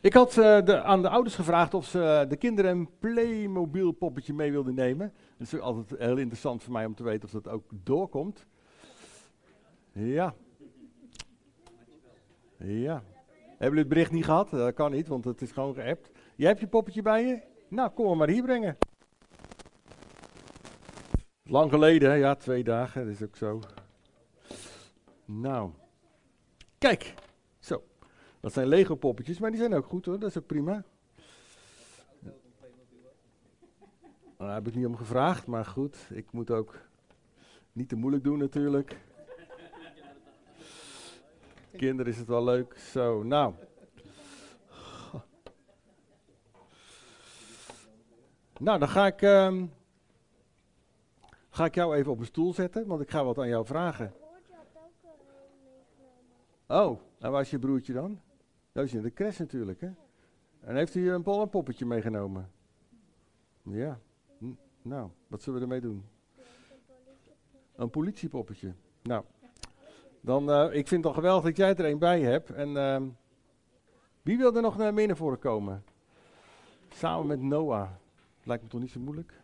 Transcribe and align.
Ik 0.00 0.12
had 0.12 0.38
eh, 0.38 0.64
de, 0.64 0.82
aan 0.82 1.02
de 1.02 1.08
ouders 1.08 1.34
gevraagd 1.34 1.74
of 1.74 1.86
ze 1.86 2.02
eh, 2.02 2.28
de 2.28 2.36
kinderen 2.36 2.70
een 2.70 2.88
Playmobil 2.98 3.92
poppetje 3.92 4.34
mee 4.34 4.52
wilden 4.52 4.74
nemen. 4.74 5.12
Dat 5.38 5.52
is 5.52 5.60
altijd 5.60 6.00
heel 6.00 6.16
interessant 6.16 6.62
voor 6.62 6.72
mij 6.72 6.84
om 6.84 6.94
te 6.94 7.02
weten 7.02 7.24
of 7.24 7.30
dat 7.30 7.48
ook 7.48 7.64
doorkomt. 7.70 8.46
Ja. 9.92 10.34
Ja. 12.58 13.02
Hebben 13.46 13.58
jullie 13.58 13.78
het 13.78 13.88
bericht 13.88 14.10
niet 14.10 14.24
gehad? 14.24 14.50
Dat 14.50 14.74
kan 14.74 14.90
niet, 14.90 15.08
want 15.08 15.24
het 15.24 15.42
is 15.42 15.52
gewoon 15.52 15.74
geappt. 15.74 16.10
Jij 16.36 16.48
hebt 16.48 16.60
je 16.60 16.66
poppetje 16.66 17.02
bij 17.02 17.24
je? 17.24 17.40
Nou, 17.68 17.90
kom 17.90 18.18
maar 18.18 18.28
hier 18.28 18.42
brengen. 18.42 18.76
Lang 21.42 21.70
geleden, 21.70 22.18
ja, 22.18 22.34
twee 22.34 22.64
dagen, 22.64 23.04
dat 23.04 23.14
is 23.14 23.22
ook 23.22 23.36
zo. 23.36 23.60
Nou, 25.24 25.70
kijk. 26.78 27.14
Dat 28.46 28.54
zijn 28.54 28.68
Lego 28.68 28.94
poppetjes, 28.94 29.38
maar 29.38 29.50
die 29.50 29.60
zijn 29.60 29.74
ook 29.74 29.86
goed 29.86 30.06
hoor, 30.06 30.18
dat 30.18 30.30
is 30.30 30.38
ook 30.38 30.46
prima. 30.46 30.84
Daar 34.36 34.54
heb 34.54 34.66
ik 34.66 34.74
niet 34.74 34.86
om 34.86 34.96
gevraagd, 34.96 35.46
maar 35.46 35.64
goed, 35.64 35.96
ik 36.10 36.32
moet 36.32 36.50
ook 36.50 36.80
niet 37.72 37.88
te 37.88 37.96
moeilijk 37.96 38.24
doen 38.24 38.38
natuurlijk. 38.38 38.96
Kinderen 41.76 42.12
is 42.12 42.18
het 42.18 42.26
wel 42.26 42.44
leuk. 42.44 42.78
Zo, 42.78 43.22
nou. 43.22 43.54
Nou, 48.58 48.78
dan 48.78 48.88
ga 48.88 49.06
ik, 49.06 49.22
ehm, 49.22 49.66
ga 51.50 51.64
ik 51.64 51.74
jou 51.74 51.96
even 51.96 52.12
op 52.12 52.18
een 52.18 52.26
stoel 52.26 52.52
zetten, 52.52 52.86
want 52.86 53.00
ik 53.00 53.10
ga 53.10 53.24
wat 53.24 53.38
aan 53.38 53.48
jou 53.48 53.66
vragen. 53.66 54.12
Oh, 56.66 57.00
en 57.18 57.30
waar 57.30 57.40
is 57.40 57.50
je 57.50 57.58
broertje 57.58 57.92
dan? 57.92 58.20
Dat 58.76 58.84
is 58.84 58.94
in 58.94 59.02
de 59.02 59.12
crash 59.12 59.38
natuurlijk, 59.38 59.80
hè? 59.80 59.90
En 60.60 60.76
heeft 60.76 60.94
u 60.94 61.10
een 61.10 61.22
bol 61.22 61.42
en 61.42 61.48
poppetje 61.48 61.86
meegenomen? 61.86 62.50
Ja. 63.62 64.00
Nou, 64.82 65.10
wat 65.26 65.42
zullen 65.42 65.58
we 65.58 65.64
ermee 65.64 65.80
doen? 65.80 66.04
Een 67.76 67.90
politiepoppetje. 67.90 68.74
Nou, 69.02 69.24
dan, 70.20 70.50
eh, 70.50 70.64
ik 70.64 70.88
vind 70.88 71.04
het 71.04 71.06
al 71.06 71.20
geweldig 71.20 71.44
dat 71.44 71.56
jij 71.56 71.74
er 71.74 71.84
een 71.84 71.98
bij 71.98 72.20
hebt. 72.20 72.50
En 72.50 72.76
ehm, 72.76 73.08
wie 74.22 74.36
wil 74.36 74.56
er 74.56 74.62
nog 74.62 74.76
naar 74.76 74.94
naar 74.94 75.16
voren 75.16 75.38
komen? 75.38 75.84
Samen 76.88 77.26
met 77.26 77.40
Noah. 77.40 77.90
Lijkt 78.42 78.62
me 78.62 78.68
toch 78.68 78.80
niet 78.80 78.90
zo 78.90 79.00
moeilijk? 79.00 79.40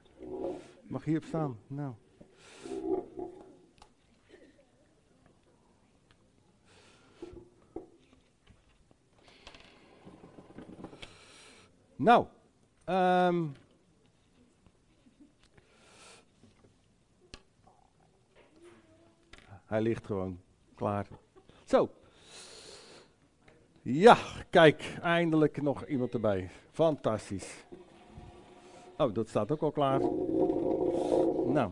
Mag 0.86 1.04
hierop 1.04 1.24
staan? 1.24 1.58
Nou. 1.66 1.92
Nou, 12.02 12.26
ehm 12.84 13.46
hij 19.64 19.80
ligt 19.80 20.06
gewoon 20.06 20.40
klaar. 20.74 21.06
Zo. 21.64 21.90
Ja, 23.82 24.16
kijk, 24.50 24.98
eindelijk 25.02 25.62
nog 25.62 25.86
iemand 25.86 26.14
erbij. 26.14 26.50
Fantastisch. 26.70 27.64
Oh, 28.96 29.14
dat 29.14 29.28
staat 29.28 29.50
ook 29.50 29.62
al 29.62 29.72
klaar. 29.72 30.00
Nou. 31.50 31.70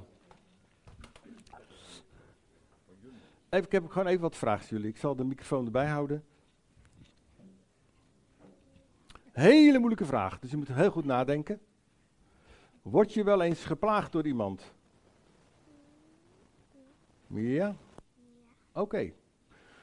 Even, 3.49 3.67
ik 3.67 3.73
heb 3.73 3.89
gewoon 3.89 4.07
even 4.07 4.23
wat 4.23 4.37
vragen 4.37 4.67
jullie. 4.69 4.91
Ik 4.91 4.97
zal 4.97 5.17
de 5.17 5.25
microfoon 5.25 5.65
erbij 5.65 5.87
houden. 5.87 6.25
Hele 9.33 9.79
moeilijke 9.79 10.05
vraag, 10.05 10.39
dus 10.39 10.51
je 10.51 10.57
moet 10.57 10.69
heel 10.69 10.91
goed 10.91 11.05
nadenken. 11.05 11.61
Word 12.83 13.13
je 13.13 13.25
wel 13.25 13.43
eens 13.43 13.65
geplaagd 13.65 14.13
door 14.13 14.27
iemand? 14.27 14.75
Ja? 17.27 17.75
Oké. 18.73 19.13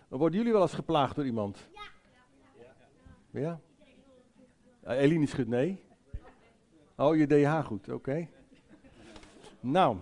Worden 0.08 0.38
jullie 0.38 0.54
wel 0.54 0.62
eens 0.62 0.74
geplaagd 0.74 1.16
door 1.16 1.26
iemand? 1.26 1.70
Ja. 1.74 1.82
Ja? 3.40 3.60
Uh, 4.84 5.02
Eline 5.02 5.26
schudt 5.26 5.50
nee. 5.50 5.84
Oh, 6.96 7.16
je 7.16 7.28
DH 7.28 7.66
goed, 7.66 7.90
oké. 7.90 8.28
Nou. 9.60 9.98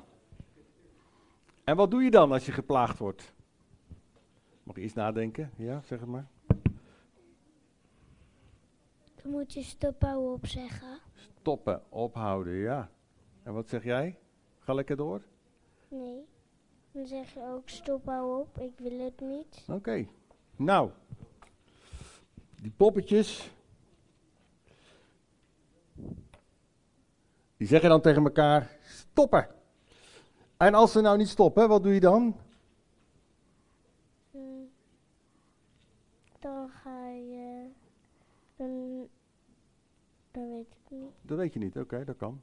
En 1.63 1.75
wat 1.75 1.91
doe 1.91 2.03
je 2.03 2.11
dan 2.11 2.31
als 2.31 2.45
je 2.45 2.51
geplaagd 2.51 2.97
wordt? 2.97 3.33
Mag 4.63 4.75
je 4.75 4.81
eens 4.81 4.93
nadenken? 4.93 5.51
Ja, 5.55 5.81
zeg 5.85 5.99
het 5.99 6.09
maar. 6.09 6.27
Dan 9.25 9.33
moet 9.33 9.53
je 9.53 9.63
stophouden 9.63 10.31
opzeggen. 10.31 10.99
Stoppen, 11.39 11.81
ophouden, 11.89 12.53
ja. 12.53 12.89
En 13.43 13.53
wat 13.53 13.69
zeg 13.69 13.83
jij? 13.83 14.19
Ga 14.59 14.73
lekker 14.73 14.95
door? 14.95 15.21
Nee. 15.87 16.25
Dan 16.91 17.05
zeg 17.05 17.33
je 17.33 17.39
ook 17.39 17.69
stophouden 17.69 18.39
op, 18.39 18.57
ik 18.57 18.71
wil 18.77 18.99
het 18.99 19.19
niet. 19.19 19.65
Oké. 19.69 20.07
Nou. 20.55 20.91
Die 22.61 22.71
poppetjes. 22.77 23.51
Die 27.57 27.67
zeggen 27.67 27.89
dan 27.89 28.01
tegen 28.01 28.23
elkaar: 28.23 28.77
stoppen. 28.81 29.47
En 30.57 30.73
als 30.73 30.91
ze 30.91 31.01
nou 31.01 31.17
niet 31.17 31.29
stoppen, 31.29 31.67
wat 31.67 31.83
doe 31.83 31.93
je 31.93 31.99
dan? 31.99 32.35
Hm. 34.31 34.37
Dan 36.39 36.69
ga 36.69 37.07
je... 37.09 37.69
Dan, 38.55 39.07
dan 40.31 40.49
weet 40.49 40.75
ik 40.83 40.89
niet. 40.89 41.11
Dat 41.21 41.37
weet 41.37 41.53
je 41.53 41.59
niet. 41.59 41.77
Oké, 41.77 42.03
dat 42.03 42.17
kan. 42.17 42.41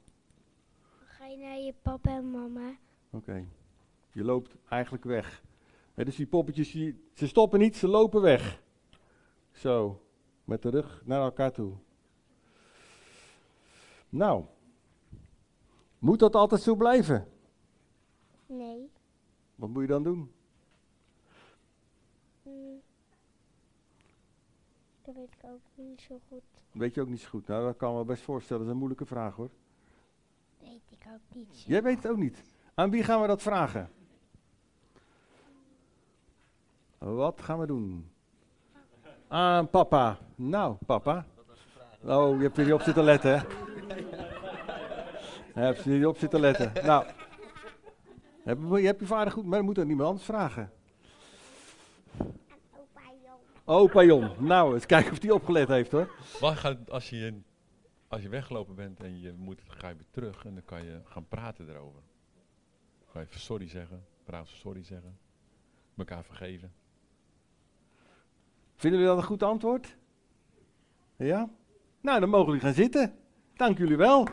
Dan 0.99 1.07
ga 1.07 1.25
je 1.25 1.37
naar 1.37 1.57
je 1.57 1.73
papa 1.81 2.15
en 2.15 2.31
mama. 2.31 2.77
Oké. 3.09 3.45
Je 4.11 4.23
loopt 4.23 4.55
eigenlijk 4.69 5.03
weg. 5.03 5.43
Dus 5.95 6.15
die 6.15 6.27
poppetjes, 6.27 6.71
die, 6.71 7.03
ze 7.13 7.27
stoppen 7.27 7.59
niet, 7.59 7.75
ze 7.75 7.87
lopen 7.87 8.21
weg. 8.21 8.61
Zo, 9.51 10.01
met 10.43 10.61
de 10.61 10.69
rug 10.69 11.01
naar 11.05 11.21
elkaar 11.21 11.51
toe. 11.51 11.73
Nou, 14.09 14.45
moet 15.99 16.19
dat 16.19 16.35
altijd 16.35 16.61
zo 16.61 16.75
blijven? 16.75 17.27
Nee. 18.45 18.91
Wat 19.55 19.69
moet 19.69 19.81
je 19.81 19.87
dan 19.87 20.03
doen? 20.03 20.32
Dat 25.05 25.15
weet 25.15 25.33
ik 25.37 25.49
ook 25.49 25.61
niet 25.75 26.01
zo 26.01 26.19
goed. 26.29 26.43
Weet 26.71 26.93
je 26.93 27.01
ook 27.01 27.07
niet 27.07 27.21
zo 27.21 27.29
goed. 27.29 27.47
Nou, 27.47 27.65
dat 27.65 27.77
kan 27.77 27.91
ik 27.91 27.97
me 27.97 28.05
best 28.05 28.23
voorstellen. 28.23 28.57
Dat 28.57 28.67
is 28.67 28.73
een 28.73 28.79
moeilijke 28.79 29.05
vraag 29.05 29.35
hoor. 29.35 29.49
Weet 30.59 30.81
ik 30.89 31.05
ook 31.13 31.35
niet. 31.35 31.57
zo 31.57 31.69
Jij 31.69 31.83
weet 31.83 31.95
het 31.95 32.07
ook 32.07 32.17
niet. 32.17 32.43
Aan 32.73 32.89
wie 32.89 33.03
gaan 33.03 33.21
we 33.21 33.27
dat 33.27 33.41
vragen? 33.41 33.89
Wat 36.97 37.41
gaan 37.41 37.59
we 37.59 37.65
doen? 37.65 38.11
Aan 39.27 39.69
papa. 39.69 40.17
Nou, 40.35 40.75
papa. 40.85 41.25
Oh, 42.03 42.37
je 42.37 42.43
hebt 42.43 42.57
er 42.57 42.63
niet 42.63 42.73
op 42.73 42.81
zitten 42.81 43.03
letten, 43.03 43.31
hè? 43.31 43.45
Je 45.53 45.59
hebt 45.59 45.85
er 45.85 45.89
niet 45.89 46.05
op 46.05 46.17
zitten 46.17 46.39
letten. 46.39 46.71
Nou, 46.85 47.05
heb 48.43 48.57
je, 48.69 48.85
hebt 48.85 48.99
je 48.99 49.05
vader 49.05 49.33
goed, 49.33 49.45
maar 49.45 49.59
je 49.59 49.65
moet 49.65 49.77
er 49.77 49.85
niemand 49.85 50.07
anders 50.07 50.25
vragen. 50.25 50.71
Opa 53.65 54.03
Jon. 54.03 54.23
Opa 54.23 54.33
Jon. 54.33 54.45
Nou, 54.47 54.73
eens 54.73 54.85
kijken 54.85 55.11
of 55.11 55.19
die 55.19 55.33
opgelet 55.33 55.67
heeft, 55.67 55.91
hoor. 55.91 56.15
Wat 56.39 56.57
gaat, 56.57 56.91
als, 56.91 57.09
je, 57.09 57.41
als 58.07 58.21
je 58.21 58.29
weggelopen 58.29 58.75
bent 58.75 58.99
en 58.99 59.19
je 59.19 59.33
moet, 59.33 59.61
ga 59.67 59.89
je 59.89 59.95
weer 59.95 60.05
terug 60.11 60.45
en 60.45 60.53
dan 60.53 60.65
kan 60.65 60.83
je 60.83 61.01
gaan 61.03 61.27
praten 61.27 61.69
erover. 61.69 62.01
Ga 63.11 63.19
je 63.19 63.25
sorry 63.29 63.67
zeggen, 63.67 64.05
braaf 64.23 64.49
sorry 64.49 64.83
zeggen, 64.83 65.17
elkaar 65.97 66.23
vergeven. 66.23 66.73
Vinden 68.75 68.99
jullie 68.99 69.15
dat 69.15 69.23
een 69.23 69.29
goed 69.29 69.43
antwoord? 69.43 69.97
Ja? 71.15 71.49
Nou, 72.01 72.19
dan 72.19 72.29
mogen 72.29 72.45
jullie 72.45 72.61
gaan 72.61 72.73
zitten. 72.73 73.15
Dank 73.53 73.77
jullie 73.77 73.97
wel. 73.97 74.27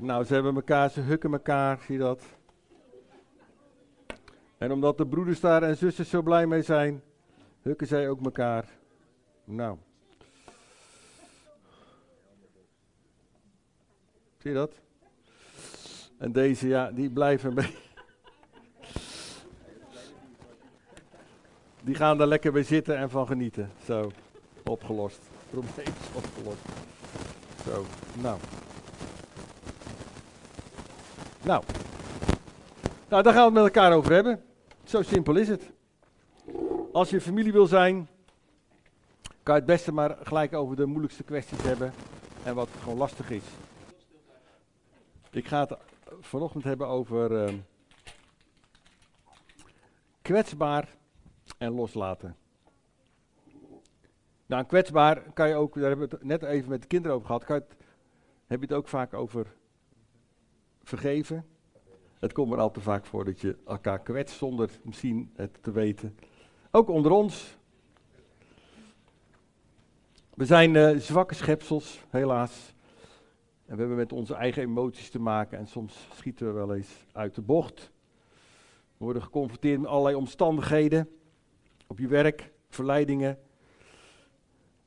Nou, 0.00 0.24
ze 0.24 0.34
hebben 0.34 0.54
elkaar, 0.54 0.90
ze 0.90 1.00
hukken 1.00 1.32
elkaar, 1.32 1.78
zie 1.86 1.98
dat? 1.98 2.22
En 4.58 4.72
omdat 4.72 4.98
de 4.98 5.06
broeders 5.06 5.40
daar 5.40 5.62
en 5.62 5.76
zusters 5.76 6.10
zo 6.10 6.22
blij 6.22 6.46
mee 6.46 6.62
zijn, 6.62 7.02
hukken 7.62 7.86
zij 7.86 8.08
ook 8.08 8.24
elkaar. 8.24 8.68
Nou. 9.44 9.78
Zie 14.38 14.50
je 14.50 14.56
dat? 14.56 14.74
En 16.18 16.32
deze, 16.32 16.68
ja, 16.68 16.90
die 16.90 17.10
blijven 17.10 17.54
mee. 17.54 17.76
Die 21.82 21.94
gaan 21.94 22.18
daar 22.18 22.26
lekker 22.26 22.52
bij 22.52 22.62
zitten 22.62 22.96
en 22.96 23.10
van 23.10 23.26
genieten. 23.26 23.70
Zo, 23.84 24.10
opgelost. 24.64 25.20
Probleem 25.50 25.94
opgelost. 26.14 26.62
Zo, 27.64 27.84
nou. 28.22 28.38
Nou. 31.48 31.62
Nou, 33.08 33.22
daar 33.22 33.32
gaan 33.32 33.52
we 33.52 33.58
het 33.58 33.64
met 33.64 33.74
elkaar 33.74 33.92
over 33.92 34.12
hebben. 34.12 34.44
Zo 34.84 35.02
simpel 35.02 35.36
is 35.36 35.48
het. 35.48 35.70
Als 36.92 37.10
je 37.10 37.20
familie 37.20 37.52
wil 37.52 37.66
zijn, 37.66 38.08
kan 39.42 39.54
je 39.54 39.60
het 39.60 39.64
beste 39.64 39.92
maar 39.92 40.16
gelijk 40.22 40.54
over 40.54 40.76
de 40.76 40.86
moeilijkste 40.86 41.22
kwesties 41.22 41.62
hebben 41.62 41.92
en 42.44 42.54
wat 42.54 42.68
gewoon 42.82 42.98
lastig 42.98 43.30
is. 43.30 43.42
Ik 45.30 45.46
ga 45.46 45.60
het 45.60 45.76
vanochtend 46.20 46.64
hebben 46.64 46.86
over 46.86 47.44
ehm, 47.44 47.56
kwetsbaar 50.22 50.88
en 51.58 51.72
loslaten. 51.72 52.36
Nou, 54.46 54.64
kwetsbaar 54.64 55.22
kan 55.32 55.48
je 55.48 55.54
ook, 55.54 55.74
daar 55.74 55.88
hebben 55.88 56.08
we 56.08 56.16
het 56.16 56.24
net 56.24 56.42
even 56.42 56.70
met 56.70 56.82
de 56.82 56.88
kinderen 56.88 57.16
over 57.16 57.26
gehad, 57.26 57.44
kan 57.44 57.62
heb 58.46 58.60
je 58.60 58.66
het 58.66 58.72
ook 58.72 58.88
vaak 58.88 59.14
over 59.14 59.56
vergeven. 60.88 61.46
Het 62.18 62.32
komt 62.32 62.52
er 62.52 62.58
al 62.58 62.70
te 62.70 62.80
vaak 62.80 63.06
voor 63.06 63.24
dat 63.24 63.40
je 63.40 63.56
elkaar 63.66 64.00
kwetst 64.00 64.36
zonder 64.36 64.70
misschien 64.82 65.30
het 65.34 65.62
te 65.62 65.70
weten. 65.70 66.18
Ook 66.70 66.88
onder 66.88 67.12
ons. 67.12 67.56
We 70.34 70.44
zijn 70.44 70.74
uh, 70.74 70.96
zwakke 70.96 71.34
schepsels, 71.34 72.00
helaas. 72.10 72.74
En 73.66 73.74
we 73.74 73.80
hebben 73.80 73.96
met 73.96 74.12
onze 74.12 74.34
eigen 74.34 74.62
emoties 74.62 75.10
te 75.10 75.20
maken 75.20 75.58
en 75.58 75.66
soms 75.66 76.08
schieten 76.14 76.46
we 76.46 76.52
wel 76.52 76.74
eens 76.74 77.06
uit 77.12 77.34
de 77.34 77.42
bocht. 77.42 77.90
We 78.96 79.04
worden 79.04 79.22
geconfronteerd 79.22 79.80
met 79.80 79.90
allerlei 79.90 80.14
omstandigheden 80.14 81.08
op 81.86 81.98
je 81.98 82.08
werk, 82.08 82.52
verleidingen. 82.68 83.38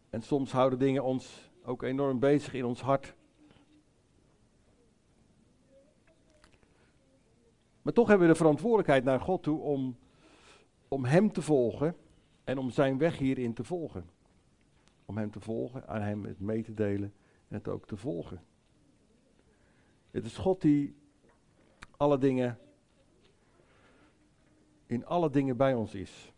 En 0.10 0.22
soms 0.22 0.52
houden 0.52 0.80
dingen 0.80 1.04
ons 1.04 1.52
ook 1.66 1.84
enorm 1.84 2.20
bezig 2.20 2.54
in 2.54 2.66
ons 2.66 2.82
hart. 2.82 3.14
Maar 7.82 7.94
toch 7.94 8.08
hebben 8.08 8.28
we 8.28 8.34
de 8.34 8.40
verantwoordelijkheid 8.40 9.04
naar 9.04 9.20
God 9.20 9.44
toe 9.44 9.60
om, 9.60 9.98
om 10.88 11.06
Hem 11.06 11.32
te 11.32 11.42
volgen 11.42 11.96
en 12.44 12.58
om 12.58 12.70
Zijn 12.70 12.98
weg 12.98 13.18
hierin 13.18 13.54
te 13.54 13.64
volgen. 13.64 14.10
Om 15.06 15.18
Hem 15.18 15.32
te 15.32 15.40
volgen, 15.40 15.88
aan 15.88 16.02
Hem 16.02 16.26
het 16.26 16.40
mee 16.40 16.64
te 16.64 16.74
delen 16.74 17.14
en 17.48 17.56
het 17.56 17.68
ook 17.68 17.88
te 17.88 17.98
volgen. 17.98 18.44
Het 20.12 20.26
is 20.26 20.38
God 20.38 20.62
die 20.62 20.96
alle 21.98 22.18
dingen, 22.18 22.60
in 24.86 25.06
alle 25.06 25.30
dingen 25.30 25.58
bij 25.58 25.74
ons 25.74 25.94
is. 25.94 26.34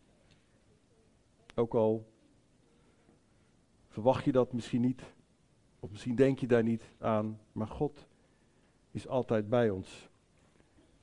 Ook 1.54 1.74
al 1.74 2.12
verwacht 3.88 4.24
je 4.24 4.32
dat 4.32 4.52
misschien 4.52 4.80
niet, 4.80 5.02
of 5.80 5.90
misschien 5.90 6.14
denk 6.14 6.38
je 6.38 6.46
daar 6.46 6.62
niet 6.62 6.90
aan, 6.98 7.40
maar 7.52 7.68
God 7.68 8.06
is 8.90 9.08
altijd 9.08 9.48
bij 9.48 9.70
ons. 9.70 10.08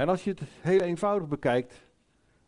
En 0.01 0.09
als 0.09 0.24
je 0.24 0.30
het 0.30 0.42
heel 0.44 0.80
eenvoudig 0.80 1.27
bekijkt, 1.27 1.88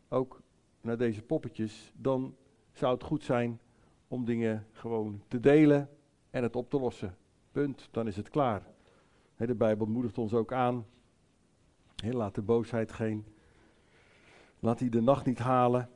ook 0.10 0.42
naar 0.82 0.98
deze 0.98 1.22
poppetjes, 1.22 1.92
dan 1.96 2.36
zou 2.72 2.94
het 2.94 3.04
goed 3.04 3.24
zijn 3.24 3.60
om 4.08 4.26
dingen 4.26 4.68
gewoon 4.72 5.24
te 5.28 5.40
delen 5.40 5.90
en 6.30 6.44
het 6.44 6.56
op 6.56 6.70
te 6.70 6.80
lossen. 6.80 7.18
Punt, 7.52 7.88
dan 7.92 8.08
is 8.08 8.16
het 8.16 8.30
klaar. 8.30 8.66
De 9.38 9.56
Bijbel 9.56 9.86
moedigt 9.86 10.18
ons 10.18 10.34
ook 10.34 10.54
aan. 10.54 10.86
laat 11.96 12.36
de 12.36 12.42
boosheid 12.42 12.92
geen. 12.92 13.26
Laat 14.60 14.80
hij 14.80 14.90
de 14.90 15.02
nacht 15.02 15.26
niet 15.26 15.40
halen. 15.40 15.90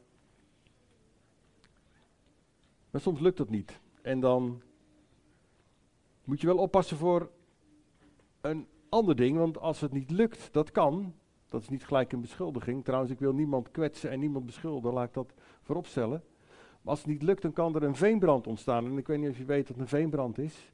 Maar 2.89 3.01
soms 3.01 3.19
lukt 3.19 3.37
dat 3.37 3.49
niet. 3.49 3.79
En 4.01 4.19
dan 4.19 4.61
moet 6.23 6.41
je 6.41 6.47
wel 6.47 6.57
oppassen 6.57 6.97
voor 6.97 7.31
een 8.41 8.67
ander 8.89 9.15
ding. 9.15 9.37
Want 9.37 9.57
als 9.59 9.81
het 9.81 9.91
niet 9.91 10.11
lukt, 10.11 10.49
dat 10.53 10.71
kan. 10.71 11.13
Dat 11.49 11.61
is 11.61 11.69
niet 11.69 11.85
gelijk 11.85 12.11
een 12.11 12.21
beschuldiging. 12.21 12.83
Trouwens, 12.83 13.11
ik 13.11 13.19
wil 13.19 13.33
niemand 13.33 13.71
kwetsen 13.71 14.09
en 14.09 14.19
niemand 14.19 14.45
beschuldigen. 14.45 14.93
Laat 14.93 15.07
ik 15.07 15.13
dat 15.13 15.33
vooropstellen. 15.61 16.23
Maar 16.81 16.95
als 16.95 16.99
het 16.99 17.07
niet 17.07 17.23
lukt, 17.23 17.41
dan 17.41 17.53
kan 17.53 17.75
er 17.75 17.83
een 17.83 17.95
veenbrand 17.95 18.47
ontstaan. 18.47 18.85
En 18.85 18.97
ik 18.97 19.07
weet 19.07 19.19
niet 19.19 19.29
of 19.29 19.37
je 19.37 19.45
weet 19.45 19.67
wat 19.67 19.77
een 19.77 19.87
veenbrand 19.87 20.37
is. 20.37 20.71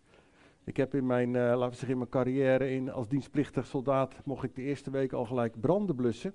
Ik 0.64 0.78
heb 0.78 0.94
in 0.94 1.06
mijn, 1.06 1.28
uh, 1.28 1.42
laten 1.42 1.70
we 1.70 1.76
zeggen, 1.76 1.90
in 1.90 1.98
mijn 1.98 2.10
carrière 2.10 2.72
in, 2.72 2.92
als 2.92 3.08
dienstplichtig 3.08 3.66
soldaat, 3.66 4.16
mocht 4.26 4.44
ik 4.44 4.56
de 4.56 4.62
eerste 4.62 4.92
week 4.92 5.14
al 5.14 5.26
gelijk 5.26 5.60
branden 5.60 5.96
blussen. 5.96 6.34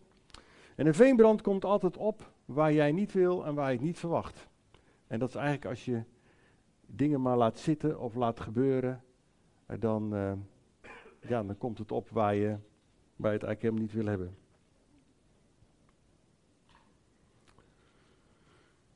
En 0.77 0.87
een 0.87 0.95
veenbrand 0.95 1.43
komt 1.43 1.65
altijd 1.65 1.97
op 1.97 2.33
waar 2.45 2.73
jij 2.73 2.93
niet 2.93 3.13
wil 3.13 3.47
en 3.47 3.55
waar 3.55 3.71
je 3.71 3.77
het 3.77 3.87
niet 3.87 3.99
verwacht. 3.99 4.49
En 5.07 5.19
dat 5.19 5.29
is 5.29 5.35
eigenlijk 5.35 5.67
als 5.67 5.85
je 5.85 6.03
dingen 6.87 7.23
maar 7.23 7.37
laat 7.37 7.59
zitten 7.59 8.01
of 8.01 8.15
laat 8.15 8.41
gebeuren, 8.41 9.03
eh, 9.67 9.81
dan, 9.81 10.15
uh, 10.15 10.33
ja, 11.21 11.43
dan 11.43 11.59
komt 11.59 11.79
het 11.79 11.93
op 11.93 12.09
waar 12.09 12.35
je, 12.35 12.57
je 13.19 13.29
het 13.29 13.61
helemaal 13.61 13.83
niet 13.83 13.93
wil 13.93 14.07
hebben. 14.07 14.37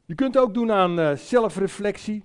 Je 0.04 0.14
kunt 0.14 0.36
ook 0.38 0.54
doen 0.54 0.72
aan 0.72 0.98
uh, 0.98 1.16
zelfreflectie. 1.16 2.24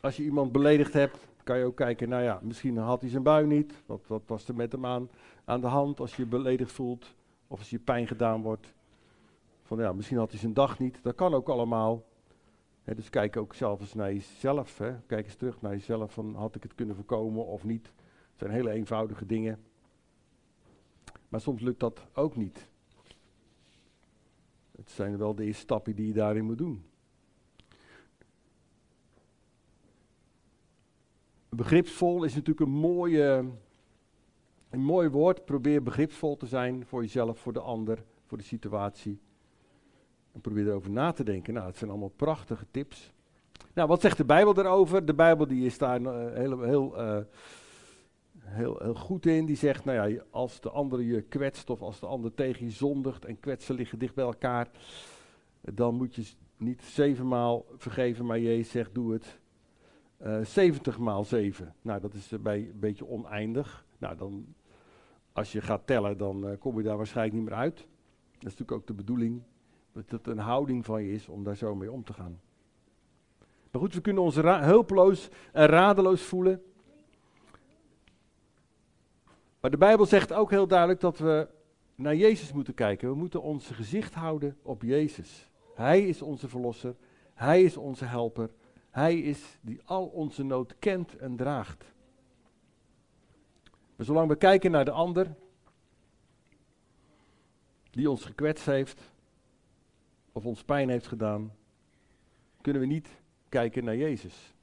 Als 0.00 0.16
je 0.16 0.22
iemand 0.22 0.52
beledigd 0.52 0.92
hebt, 0.92 1.18
kan 1.44 1.58
je 1.58 1.64
ook 1.64 1.76
kijken, 1.76 2.08
nou 2.08 2.22
ja, 2.22 2.40
misschien 2.42 2.76
had 2.76 3.00
hij 3.00 3.10
zijn 3.10 3.22
bui 3.22 3.46
niet. 3.46 3.72
Wat, 3.86 4.00
wat 4.06 4.22
was 4.26 4.48
er 4.48 4.54
met 4.54 4.72
hem 4.72 4.86
aan, 4.86 5.10
aan 5.44 5.60
de 5.60 5.66
hand 5.66 6.00
als 6.00 6.16
je 6.16 6.22
je 6.22 6.28
beledigd 6.28 6.72
voelt? 6.72 7.14
Of 7.46 7.58
als 7.58 7.70
je 7.70 7.78
pijn 7.78 8.06
gedaan 8.06 8.42
wordt. 8.42 8.74
Van 9.62 9.78
ja, 9.78 9.92
misschien 9.92 10.18
had 10.18 10.30
hij 10.30 10.40
zijn 10.40 10.54
dag 10.54 10.78
niet. 10.78 10.98
Dat 11.02 11.14
kan 11.14 11.34
ook 11.34 11.48
allemaal. 11.48 12.04
dus 12.84 13.10
kijk 13.10 13.36
ook 13.36 13.54
zelf 13.54 13.80
eens 13.80 13.94
naar 13.94 14.12
jezelf. 14.12 14.78
Hè. 14.78 14.92
Kijk 15.06 15.24
eens 15.24 15.34
terug 15.34 15.60
naar 15.60 15.72
jezelf. 15.72 16.12
Van, 16.12 16.34
had 16.34 16.54
ik 16.54 16.62
het 16.62 16.74
kunnen 16.74 16.96
voorkomen 16.96 17.46
of 17.46 17.64
niet? 17.64 17.86
Het 17.86 18.38
zijn 18.38 18.50
hele 18.50 18.70
eenvoudige 18.70 19.26
dingen. 19.26 19.58
Maar 21.32 21.40
soms 21.40 21.62
lukt 21.62 21.80
dat 21.80 22.06
ook 22.14 22.36
niet. 22.36 22.68
Het 24.76 24.90
zijn 24.90 25.18
wel 25.18 25.34
de 25.34 25.44
eerste 25.44 25.62
stappen 25.62 25.94
die 25.94 26.06
je 26.06 26.12
daarin 26.12 26.44
moet 26.44 26.58
doen. 26.58 26.84
Begripsvol 31.48 32.24
is 32.24 32.34
natuurlijk 32.34 32.66
een, 32.66 32.76
mooie, 32.78 33.44
een 34.70 34.84
mooi 34.84 35.08
woord. 35.08 35.44
Probeer 35.44 35.82
begripsvol 35.82 36.36
te 36.36 36.46
zijn 36.46 36.86
voor 36.86 37.02
jezelf, 37.02 37.38
voor 37.38 37.52
de 37.52 37.60
ander, 37.60 38.04
voor 38.26 38.38
de 38.38 38.44
situatie. 38.44 39.20
En 40.32 40.40
probeer 40.40 40.66
erover 40.66 40.90
na 40.90 41.12
te 41.12 41.24
denken. 41.24 41.54
Nou, 41.54 41.66
het 41.66 41.76
zijn 41.76 41.90
allemaal 41.90 42.12
prachtige 42.16 42.66
tips. 42.70 43.12
Nou, 43.72 43.88
wat 43.88 44.00
zegt 44.00 44.16
de 44.16 44.24
Bijbel 44.24 44.54
daarover? 44.54 45.04
De 45.04 45.14
Bijbel 45.14 45.46
die 45.46 45.66
is 45.66 45.78
daar 45.78 46.00
uh, 46.00 46.32
heel, 46.34 46.60
heel, 46.60 47.00
uh, 47.00 47.24
heel, 48.44 48.78
heel 48.78 48.94
goed 48.94 49.26
in. 49.26 49.46
Die 49.46 49.56
zegt, 49.56 49.84
nou 49.84 50.10
ja, 50.10 50.22
als 50.30 50.60
de 50.60 50.70
ander 50.70 51.02
je 51.02 51.22
kwetst 51.22 51.70
of 51.70 51.80
als 51.80 52.00
de 52.00 52.06
ander 52.06 52.34
tegen 52.34 52.64
je 52.64 52.70
zondigt 52.70 53.24
en 53.24 53.40
kwetsen 53.40 53.74
liggen 53.74 53.98
dicht 53.98 54.14
bij 54.14 54.24
elkaar, 54.24 54.70
dan 55.60 55.94
moet 55.94 56.14
je 56.14 56.24
niet 56.56 56.82
zevenmaal 56.82 57.64
vergeven, 57.76 58.26
maar 58.26 58.40
Jezus 58.40 58.70
zegt, 58.70 58.94
doe 58.94 59.12
het 59.12 59.40
eh, 60.16 60.44
70 60.44 60.98
maal 60.98 61.24
7. 61.24 61.74
Nou, 61.82 62.00
dat 62.00 62.14
is 62.14 62.32
bij 62.40 62.58
een 62.58 62.80
beetje 62.80 63.06
oneindig. 63.06 63.86
Nou, 63.98 64.16
dan, 64.16 64.54
als 65.32 65.52
je 65.52 65.60
gaat 65.60 65.86
tellen, 65.86 66.18
dan 66.18 66.48
uh, 66.48 66.58
kom 66.58 66.76
je 66.76 66.82
daar 66.82 66.96
waarschijnlijk 66.96 67.36
niet 67.36 67.48
meer 67.48 67.58
uit. 67.58 67.76
Dat 67.76 67.86
is 68.52 68.58
natuurlijk 68.58 68.72
ook 68.72 68.86
de 68.86 68.94
bedoeling. 68.94 69.42
Dat 69.92 70.10
het 70.10 70.26
een 70.26 70.38
houding 70.38 70.84
van 70.84 71.02
je 71.02 71.12
is 71.12 71.28
om 71.28 71.44
daar 71.44 71.56
zo 71.56 71.74
mee 71.74 71.92
om 71.92 72.04
te 72.04 72.12
gaan. 72.12 72.40
Maar 73.70 73.80
goed, 73.80 73.94
we 73.94 74.00
kunnen 74.00 74.22
ons 74.22 74.36
hulpeloos 74.36 75.28
en 75.52 75.66
radeloos 75.66 76.22
voelen. 76.22 76.62
Maar 79.62 79.70
de 79.70 79.76
Bijbel 79.76 80.06
zegt 80.06 80.32
ook 80.32 80.50
heel 80.50 80.66
duidelijk 80.66 81.00
dat 81.00 81.18
we 81.18 81.48
naar 81.94 82.16
Jezus 82.16 82.52
moeten 82.52 82.74
kijken. 82.74 83.08
We 83.08 83.14
moeten 83.14 83.42
ons 83.42 83.70
gezicht 83.70 84.14
houden 84.14 84.56
op 84.62 84.82
Jezus. 84.82 85.50
Hij 85.74 86.06
is 86.06 86.22
onze 86.22 86.48
verlosser. 86.48 86.94
Hij 87.34 87.62
is 87.62 87.76
onze 87.76 88.04
helper. 88.04 88.50
Hij 88.90 89.18
is 89.18 89.58
die 89.60 89.80
al 89.84 90.06
onze 90.06 90.42
nood 90.42 90.78
kent 90.78 91.16
en 91.16 91.36
draagt. 91.36 91.84
Maar 93.96 94.06
zolang 94.06 94.28
we 94.28 94.36
kijken 94.36 94.70
naar 94.70 94.84
de 94.84 94.90
ander, 94.90 95.34
die 97.90 98.10
ons 98.10 98.24
gekwetst 98.24 98.66
heeft, 98.66 99.12
of 100.32 100.46
ons 100.46 100.64
pijn 100.64 100.88
heeft 100.88 101.06
gedaan, 101.06 101.54
kunnen 102.60 102.82
we 102.82 102.88
niet 102.88 103.08
kijken 103.48 103.84
naar 103.84 103.96
Jezus. 103.96 104.54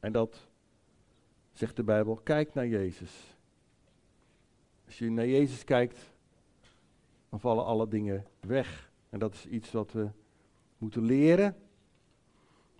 En 0.00 0.12
dat 0.12 0.48
zegt 1.52 1.76
de 1.76 1.84
Bijbel, 1.84 2.16
kijk 2.16 2.54
naar 2.54 2.66
Jezus. 2.66 3.33
Als 4.86 4.98
je 4.98 5.10
naar 5.10 5.26
Jezus 5.26 5.64
kijkt, 5.64 6.12
dan 7.30 7.40
vallen 7.40 7.64
alle 7.64 7.88
dingen 7.88 8.26
weg. 8.40 8.92
En 9.10 9.18
dat 9.18 9.34
is 9.34 9.46
iets 9.46 9.72
wat 9.72 9.92
we 9.92 10.08
moeten 10.78 11.04
leren 11.04 11.56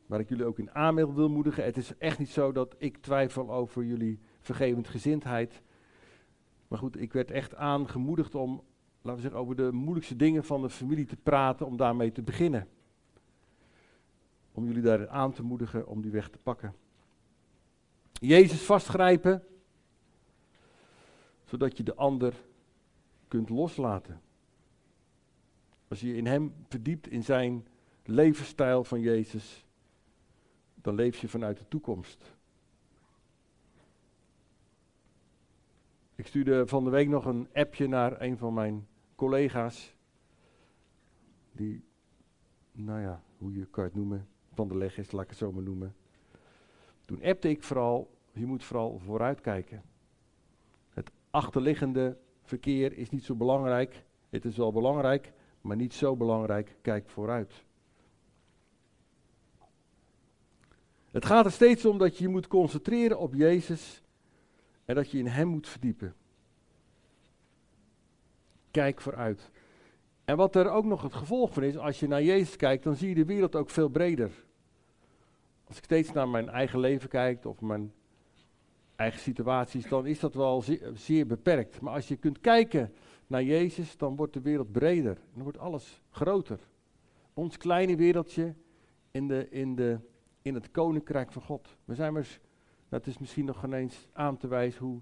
Waar 0.06 0.20
ik 0.20 0.28
jullie 0.28 0.44
ook 0.44 0.58
in 0.58 0.70
aan 0.70 1.14
wil 1.14 1.28
moedigen. 1.28 1.64
Het 1.64 1.76
is 1.76 1.96
echt 1.99 2.18
niet 2.18 2.28
zo 2.28 2.52
dat 2.52 2.75
ik 2.78 2.96
twijfel 2.96 3.52
over 3.52 3.84
jullie 3.84 4.20
vergevend 4.40 4.88
gezindheid. 4.88 5.62
Maar 6.68 6.78
goed, 6.78 7.00
ik 7.00 7.12
werd 7.12 7.30
echt 7.30 7.54
aangemoedigd 7.54 8.34
om, 8.34 8.62
laten 9.02 9.14
we 9.14 9.20
zeggen, 9.20 9.40
over 9.40 9.56
de 9.56 9.73
moeilijkste 9.73 10.16
dingen 10.16 10.44
van 10.44 10.62
de 10.62 10.70
familie 10.70 11.06
te 11.06 11.16
praten, 11.16 11.66
om 11.66 11.76
daarmee 11.76 12.12
te 12.12 12.23
beginnen. 12.23 12.68
Om 14.52 14.66
jullie 14.66 14.82
daar 14.82 15.08
aan 15.08 15.32
te 15.32 15.42
moedigen 15.42 15.87
om 15.87 16.02
die 16.02 16.11
weg 16.11 16.28
te 16.28 16.38
pakken. 16.38 16.75
Jezus 18.12 18.62
vastgrijpen, 18.62 19.42
zodat 21.44 21.76
je 21.76 21.82
de 21.82 21.94
ander 21.94 22.34
kunt 23.28 23.48
loslaten. 23.48 24.20
Als 25.88 26.00
je 26.00 26.16
in 26.16 26.26
hem 26.26 26.54
verdiept 26.68 27.08
in 27.08 27.24
zijn 27.24 27.66
levensstijl 28.04 28.84
van 28.84 29.00
Jezus, 29.00 29.64
dan 30.74 30.94
leef 30.94 31.16
je 31.16 31.28
vanuit 31.28 31.58
de 31.58 31.68
toekomst. 31.68 32.34
Ik 36.14 36.26
stuurde 36.26 36.66
van 36.66 36.84
de 36.84 36.90
week 36.90 37.08
nog 37.08 37.24
een 37.24 37.48
appje 37.52 37.86
naar 37.86 38.20
een 38.20 38.38
van 38.38 38.54
mijn 38.54 38.86
collega's. 39.14 39.94
Die, 41.52 41.84
nou 42.72 43.00
ja, 43.00 43.22
hoe 43.38 43.52
je 43.52 43.66
kan 43.66 43.84
het 43.84 43.94
noemen, 43.94 44.28
van 44.52 44.68
de 44.68 44.76
leg 44.76 44.98
is, 44.98 45.12
laat 45.12 45.22
ik 45.22 45.28
het 45.28 45.38
zo 45.38 45.52
maar 45.52 45.62
noemen. 45.62 45.94
Toen 47.04 47.22
appte 47.22 47.48
ik 47.48 47.62
vooral, 47.62 48.10
je 48.32 48.46
moet 48.46 48.64
vooral 48.64 48.98
vooruitkijken. 48.98 49.82
Achterliggende 51.34 52.16
verkeer 52.42 52.98
is 52.98 53.10
niet 53.10 53.24
zo 53.24 53.34
belangrijk. 53.34 54.04
Het 54.30 54.44
is 54.44 54.56
wel 54.56 54.72
belangrijk, 54.72 55.32
maar 55.60 55.76
niet 55.76 55.94
zo 55.94 56.16
belangrijk. 56.16 56.76
Kijk 56.82 57.08
vooruit. 57.08 57.64
Het 61.10 61.24
gaat 61.24 61.44
er 61.44 61.52
steeds 61.52 61.84
om 61.84 61.98
dat 61.98 62.16
je 62.18 62.24
je 62.24 62.30
moet 62.30 62.46
concentreren 62.46 63.18
op 63.18 63.34
Jezus 63.34 64.02
en 64.84 64.94
dat 64.94 65.10
je 65.10 65.18
in 65.18 65.26
Hem 65.26 65.48
moet 65.48 65.68
verdiepen. 65.68 66.14
Kijk 68.70 69.00
vooruit. 69.00 69.50
En 70.24 70.36
wat 70.36 70.56
er 70.56 70.70
ook 70.70 70.84
nog 70.84 71.02
het 71.02 71.14
gevolg 71.14 71.52
van 71.52 71.62
is, 71.62 71.76
als 71.76 72.00
je 72.00 72.08
naar 72.08 72.22
Jezus 72.22 72.56
kijkt, 72.56 72.84
dan 72.84 72.96
zie 72.96 73.08
je 73.08 73.14
de 73.14 73.24
wereld 73.24 73.56
ook 73.56 73.70
veel 73.70 73.88
breder. 73.88 74.30
Als 75.64 75.76
ik 75.76 75.84
steeds 75.84 76.12
naar 76.12 76.28
mijn 76.28 76.48
eigen 76.48 76.78
leven 76.78 77.08
kijk 77.08 77.44
of 77.44 77.60
mijn 77.60 77.92
eigen 78.96 79.20
situaties, 79.20 79.88
dan 79.88 80.06
is 80.06 80.20
dat 80.20 80.34
wel 80.34 80.64
zeer, 80.94 81.26
beperkt. 81.26 81.80
Maar 81.80 81.94
als 81.94 82.08
je 82.08 82.16
kunt 82.16 82.40
kijken 82.40 82.92
naar 83.26 83.42
Jezus, 83.42 83.96
dan 83.96 84.16
wordt 84.16 84.32
de 84.32 84.40
wereld 84.40 84.72
breder. 84.72 85.18
Dan 85.32 85.42
wordt 85.42 85.58
alles 85.58 86.02
groter. 86.10 86.58
Ons 87.34 87.56
kleine 87.56 87.96
wereldje 87.96 88.54
in, 89.10 89.28
de, 89.28 89.48
in, 89.50 89.74
de, 89.74 89.98
in 90.42 90.54
het 90.54 90.70
koninkrijk 90.70 91.32
van 91.32 91.42
God. 91.42 91.76
We 91.84 91.94
zijn 91.94 92.12
maar, 92.12 92.40
dat 92.88 93.06
is 93.06 93.18
misschien 93.18 93.44
nog 93.44 93.64
eens 93.64 94.08
aan 94.12 94.36
te 94.36 94.48
wijzen 94.48 94.84
hoe, 94.84 95.00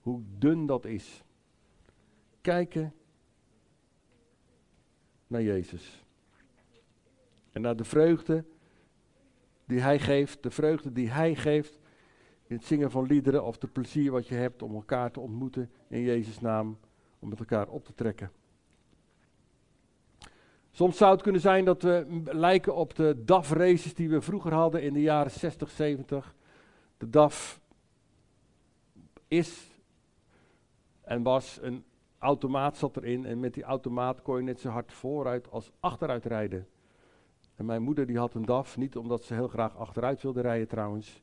hoe 0.00 0.22
dun 0.38 0.66
dat 0.66 0.84
is. 0.84 1.22
Kijken 2.40 2.94
naar 5.26 5.42
Jezus. 5.42 6.04
En 7.52 7.60
naar 7.62 7.76
de 7.76 7.84
vreugde 7.84 8.44
die 9.64 9.80
Hij 9.80 9.98
geeft, 9.98 10.42
de 10.42 10.50
vreugde 10.50 10.92
die 10.92 11.10
Hij 11.10 11.34
geeft 11.34 11.78
in 12.46 12.56
het 12.56 12.64
zingen 12.64 12.90
van 12.90 13.06
liederen 13.06 13.44
of 13.44 13.58
de 13.58 13.66
plezier 13.66 14.10
wat 14.10 14.26
je 14.26 14.34
hebt 14.34 14.62
om 14.62 14.74
elkaar 14.74 15.10
te 15.10 15.20
ontmoeten 15.20 15.70
in 15.88 16.00
Jezus' 16.00 16.40
naam, 16.40 16.78
om 17.18 17.28
met 17.28 17.38
elkaar 17.38 17.68
op 17.68 17.84
te 17.84 17.94
trekken. 17.94 18.30
Soms 20.70 20.96
zou 20.96 21.12
het 21.12 21.22
kunnen 21.22 21.40
zijn 21.40 21.64
dat 21.64 21.82
we 21.82 22.22
lijken 22.24 22.74
op 22.74 22.94
de 22.94 23.22
DAF-races 23.24 23.94
die 23.94 24.08
we 24.08 24.20
vroeger 24.20 24.52
hadden 24.52 24.82
in 24.82 24.92
de 24.92 25.00
jaren 25.00 25.30
60, 25.30 25.70
70. 25.70 26.34
De 26.96 27.10
DAF 27.10 27.60
is 29.28 29.70
en 31.00 31.22
was 31.22 31.58
een 31.62 31.84
automaat 32.18 32.76
zat 32.76 32.96
erin 32.96 33.24
en 33.24 33.40
met 33.40 33.54
die 33.54 33.62
automaat 33.62 34.22
kon 34.22 34.36
je 34.36 34.42
net 34.42 34.60
zo 34.60 34.68
hard 34.68 34.92
vooruit 34.92 35.50
als 35.50 35.70
achteruit 35.80 36.24
rijden. 36.24 36.66
En 37.54 37.64
mijn 37.64 37.82
moeder 37.82 38.06
die 38.06 38.18
had 38.18 38.34
een 38.34 38.44
DAF, 38.44 38.76
niet 38.76 38.96
omdat 38.96 39.24
ze 39.24 39.34
heel 39.34 39.48
graag 39.48 39.76
achteruit 39.76 40.22
wilde 40.22 40.40
rijden 40.40 40.68
trouwens, 40.68 41.22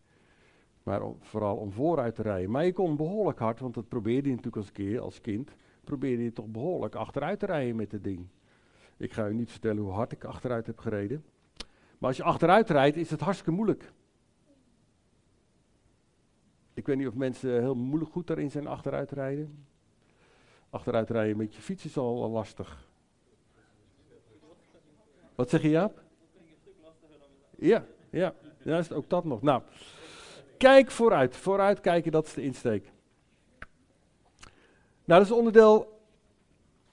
maar 0.84 1.02
vooral 1.20 1.56
om 1.56 1.72
vooruit 1.72 2.16
te 2.16 2.22
rijden. 2.22 2.52
Maar 2.52 2.66
je 2.66 2.74
kon 2.74 2.96
behoorlijk 2.96 3.40
hard, 3.40 3.60
want 3.60 3.74
dat 3.74 3.88
probeerde 3.88 4.30
je 4.30 4.36
natuurlijk 4.36 4.64
als, 4.64 4.72
keer, 4.72 5.00
als 5.00 5.22
kind, 5.22 5.56
probeerde 5.84 6.24
je 6.24 6.32
toch 6.32 6.48
behoorlijk 6.48 6.96
achteruit 6.96 7.40
te 7.40 7.46
rijden 7.46 7.76
met 7.76 7.92
het 7.92 8.04
ding. 8.04 8.28
Ik 8.98 9.14
ga 9.14 9.28
u 9.28 9.34
niet 9.34 9.52
vertellen 9.52 9.84
hoe 9.84 9.92
hard 9.92 10.12
ik 10.12 10.24
achteruit 10.24 10.66
heb 10.66 10.80
gereden. 10.80 11.26
Maar 11.98 12.10
als 12.10 12.18
je 12.18 12.24
achteruit 12.24 12.70
rijdt, 12.70 12.98
is 12.98 13.10
het 13.10 13.20
hartstikke 13.20 13.52
moeilijk. 13.52 13.92
Ik 16.74 16.86
weet 16.86 16.98
niet 16.98 17.08
of 17.08 17.16
mensen 17.16 17.60
heel 17.62 17.76
moeilijk 17.76 18.12
goed 18.12 18.28
daarin 18.28 18.52
zijn 18.52 18.68
achteruit 18.68 19.12
rijden. 19.12 19.66
Achteruit 20.70 21.10
rijden 21.10 21.38
met 21.38 21.56
je 21.56 21.62
fiets 21.62 21.86
is 21.86 21.98
al 21.98 22.30
lastig. 22.30 22.88
Wat 25.36 25.50
zeg 25.50 25.62
je 25.62 25.70
Jaap? 25.70 26.02
Ja, 27.56 27.86
ja, 28.10 28.34
ja 28.64 28.78
is 28.78 28.92
ook 28.92 29.10
dat 29.10 29.24
nog. 29.24 29.42
Nou, 29.42 29.62
kijk 30.64 30.92
vooruit. 30.92 31.36
Vooruit 31.36 31.80
kijken, 31.80 32.12
dat 32.12 32.26
is 32.26 32.34
de 32.34 32.42
insteek. 32.42 32.92
Nou, 35.06 35.20
dat 35.20 35.22
is 35.22 35.32
onderdeel 35.32 36.02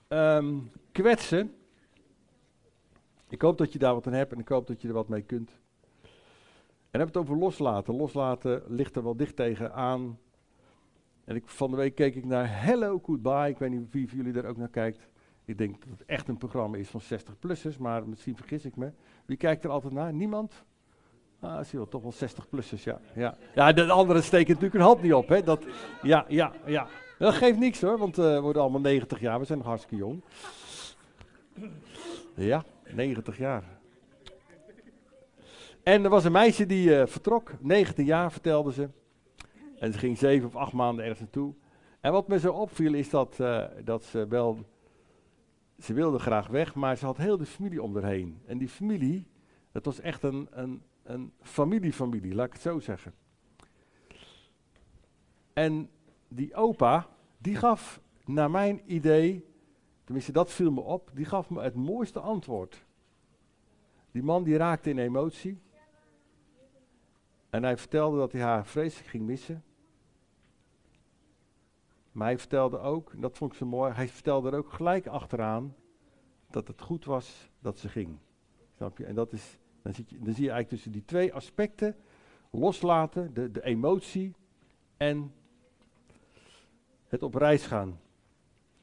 um, 0.08 0.70
kwetsen. 0.92 1.54
Ik 3.28 3.42
hoop 3.42 3.58
dat 3.58 3.72
je 3.72 3.78
daar 3.78 3.94
wat 3.94 4.06
aan 4.06 4.12
hebt 4.12 4.32
en 4.32 4.38
ik 4.38 4.48
hoop 4.48 4.66
dat 4.66 4.82
je 4.82 4.88
er 4.88 4.94
wat 4.94 5.08
mee 5.08 5.22
kunt. 5.22 5.58
En 6.90 6.98
heb 6.98 7.08
het 7.08 7.16
over 7.16 7.36
loslaten. 7.36 7.96
Loslaten 7.96 8.62
ligt 8.68 8.96
er 8.96 9.02
wel 9.02 9.16
dicht 9.16 9.36
tegen 9.36 9.72
aan. 9.72 10.18
En 11.24 11.36
ik, 11.36 11.48
van 11.48 11.70
de 11.70 11.76
week 11.76 11.94
keek 11.94 12.14
ik 12.14 12.24
naar 12.24 12.62
Hello 12.62 13.00
Goodbye. 13.02 13.48
Ik 13.48 13.58
weet 13.58 13.70
niet 13.70 13.92
wie 13.92 14.08
van 14.08 14.16
jullie 14.16 14.32
daar 14.32 14.44
ook 14.44 14.56
naar 14.56 14.68
kijkt. 14.68 15.08
Ik 15.44 15.58
denk 15.58 15.80
dat 15.80 15.98
het 15.98 16.04
echt 16.06 16.28
een 16.28 16.38
programma 16.38 16.76
is 16.76 16.88
van 16.88 17.00
60-plussers, 17.00 17.78
maar 17.78 18.08
misschien 18.08 18.36
vergis 18.36 18.64
ik 18.64 18.76
me. 18.76 18.92
Wie 19.24 19.36
kijkt 19.36 19.64
er 19.64 19.70
altijd 19.70 19.92
naar? 19.92 20.12
Niemand? 20.12 20.64
Ah, 21.40 21.56
zie 21.56 21.66
je 21.70 21.76
wel, 21.76 21.88
toch 21.88 22.02
wel 22.02 22.28
60-plussers, 22.28 22.82
ja. 22.82 23.00
ja. 23.14 23.36
Ja, 23.54 23.72
de 23.72 23.90
anderen 23.90 24.22
steken 24.22 24.48
natuurlijk 24.48 24.74
een 24.74 24.86
hand 24.86 25.02
niet 25.02 25.14
op, 25.14 25.28
hè. 25.28 25.42
Dat, 25.42 25.64
ja, 26.02 26.24
ja, 26.28 26.52
ja. 26.66 26.86
Dat 27.18 27.34
geeft 27.34 27.58
niks 27.58 27.80
hoor, 27.80 27.98
want 27.98 28.18
uh, 28.18 28.24
we 28.24 28.40
worden 28.40 28.62
allemaal 28.62 28.80
90 28.80 29.20
jaar, 29.20 29.38
we 29.38 29.44
zijn 29.44 29.58
nog 29.58 29.66
hartstikke 29.66 29.96
jong. 29.96 30.22
Ja, 32.34 32.64
90 32.94 33.38
jaar. 33.38 33.64
En 35.82 36.04
er 36.04 36.10
was 36.10 36.24
een 36.24 36.32
meisje 36.32 36.66
die 36.66 36.88
uh, 36.88 37.06
vertrok, 37.06 37.52
19 37.60 38.04
jaar 38.04 38.32
vertelde 38.32 38.72
ze. 38.72 38.88
En 39.78 39.92
ze 39.92 39.98
ging 39.98 40.18
zeven 40.18 40.48
of 40.48 40.56
acht 40.56 40.72
maanden 40.72 41.04
ergens 41.04 41.20
naartoe. 41.20 41.54
En 42.00 42.12
wat 42.12 42.28
me 42.28 42.38
zo 42.38 42.52
opviel 42.52 42.94
is 42.94 43.10
dat, 43.10 43.36
uh, 43.40 43.64
dat 43.84 44.04
ze 44.04 44.26
wel, 44.28 44.58
ze 45.78 45.92
wilde 45.92 46.18
graag 46.18 46.46
weg, 46.46 46.74
maar 46.74 46.96
ze 46.96 47.04
had 47.04 47.16
heel 47.16 47.36
de 47.36 47.46
familie 47.46 47.82
om 47.82 47.94
haar 47.94 48.10
heen. 48.10 48.40
En 48.46 48.58
die 48.58 48.68
familie, 48.68 49.26
dat 49.72 49.84
was 49.84 50.00
echt 50.00 50.22
een, 50.22 50.48
een, 50.50 50.82
een 51.02 51.32
familiefamilie, 51.40 52.34
laat 52.34 52.46
ik 52.46 52.52
het 52.52 52.62
zo 52.62 52.78
zeggen. 52.78 53.14
En 55.52 55.90
die 56.28 56.54
opa, 56.54 57.08
die 57.38 57.56
gaf 57.56 58.00
naar 58.24 58.50
mijn 58.50 58.80
idee, 58.86 59.46
tenminste 60.04 60.32
dat 60.32 60.50
viel 60.50 60.72
me 60.72 60.80
op, 60.80 61.10
die 61.14 61.24
gaf 61.24 61.50
me 61.50 61.62
het 61.62 61.74
mooiste 61.74 62.20
antwoord. 62.20 62.84
Die 64.10 64.22
man 64.22 64.44
die 64.44 64.56
raakte 64.56 64.90
in 64.90 64.98
emotie. 64.98 65.60
En 67.50 67.62
hij 67.62 67.76
vertelde 67.76 68.18
dat 68.18 68.32
hij 68.32 68.40
haar 68.40 68.66
vreselijk 68.66 69.08
ging 69.08 69.24
missen. 69.24 69.64
Maar 72.12 72.26
hij 72.26 72.38
vertelde 72.38 72.78
ook, 72.78 73.12
en 73.12 73.20
dat 73.20 73.36
vond 73.36 73.52
ik 73.52 73.58
zo 73.58 73.66
mooi, 73.66 73.92
hij 73.92 74.08
vertelde 74.08 74.50
er 74.50 74.56
ook 74.56 74.72
gelijk 74.72 75.06
achteraan 75.06 75.74
dat 76.50 76.68
het 76.68 76.80
goed 76.80 77.04
was 77.04 77.50
dat 77.58 77.78
ze 77.78 77.88
ging. 77.88 78.18
Snap 78.76 78.98
je? 78.98 79.04
En 79.04 79.14
dat 79.14 79.32
is, 79.32 79.58
dan, 79.82 79.94
zie 79.94 80.04
je, 80.08 80.18
dan 80.18 80.34
zie 80.34 80.44
je 80.44 80.50
eigenlijk 80.50 80.68
tussen 80.68 80.92
die 80.92 81.04
twee 81.04 81.34
aspecten, 81.34 81.96
loslaten, 82.50 83.34
de, 83.34 83.50
de 83.50 83.64
emotie 83.64 84.34
en 84.96 85.32
het 87.08 87.22
op 87.22 87.34
reis 87.34 87.66
gaan, 87.66 88.00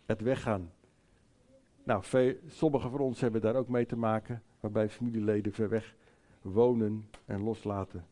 het 0.05 0.21
weggaan. 0.21 0.71
Nou, 1.83 2.03
sommigen 2.47 2.91
van 2.91 2.99
ons 2.99 3.21
hebben 3.21 3.41
daar 3.41 3.55
ook 3.55 3.67
mee 3.67 3.85
te 3.85 3.97
maken, 3.97 4.43
waarbij 4.59 4.89
familieleden 4.89 5.53
ver 5.53 5.69
weg 5.69 5.95
wonen 6.41 7.09
en 7.25 7.43
loslaten. 7.43 8.05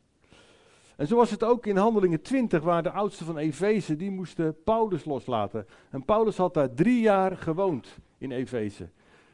En 0.96 1.08
zo 1.08 1.16
was 1.16 1.32
het 1.32 1.44
ook 1.44 1.66
in 1.66 1.78
Handelingen 1.78 2.22
20, 2.22 2.64
waar 2.64 2.84
de 2.84 2.92
oudste 2.92 3.24
van 3.24 3.38
Efeze, 3.38 3.96
die 3.96 4.12
moesten 4.12 4.64
Paulus 4.64 5.06
loslaten. 5.06 5.66
En 5.90 6.06
Paulus 6.06 6.38
had 6.38 6.54
daar 6.54 6.74
drie 6.74 7.02
jaar 7.02 7.38
gewoond 7.38 7.98
in 8.18 8.32
Efeze. 8.32 8.90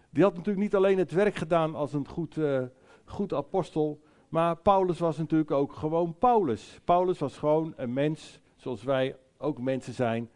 Die 0.09 0.23
had 0.23 0.33
natuurlijk 0.33 0.63
niet 0.63 0.75
alleen 0.75 0.97
het 0.97 1.11
werk 1.11 1.35
gedaan 1.35 1.75
als 1.75 1.93
een 1.93 2.07
goed, 2.07 2.35
uh, 2.35 2.61
goed 3.05 3.33
apostel, 3.33 4.01
maar 4.29 4.55
Paulus 4.55 4.99
was 4.99 5.17
natuurlijk 5.17 5.51
ook 5.51 5.73
gewoon 5.73 6.15
Paulus. 6.17 6.79
Paulus 6.83 7.19
was 7.19 7.37
gewoon 7.37 7.73
een 7.75 7.93
mens, 7.93 8.39
zoals 8.55 8.83
wij 8.83 9.15
ook 9.37 9.59
mensen 9.59 9.93
zijn. 9.93 10.29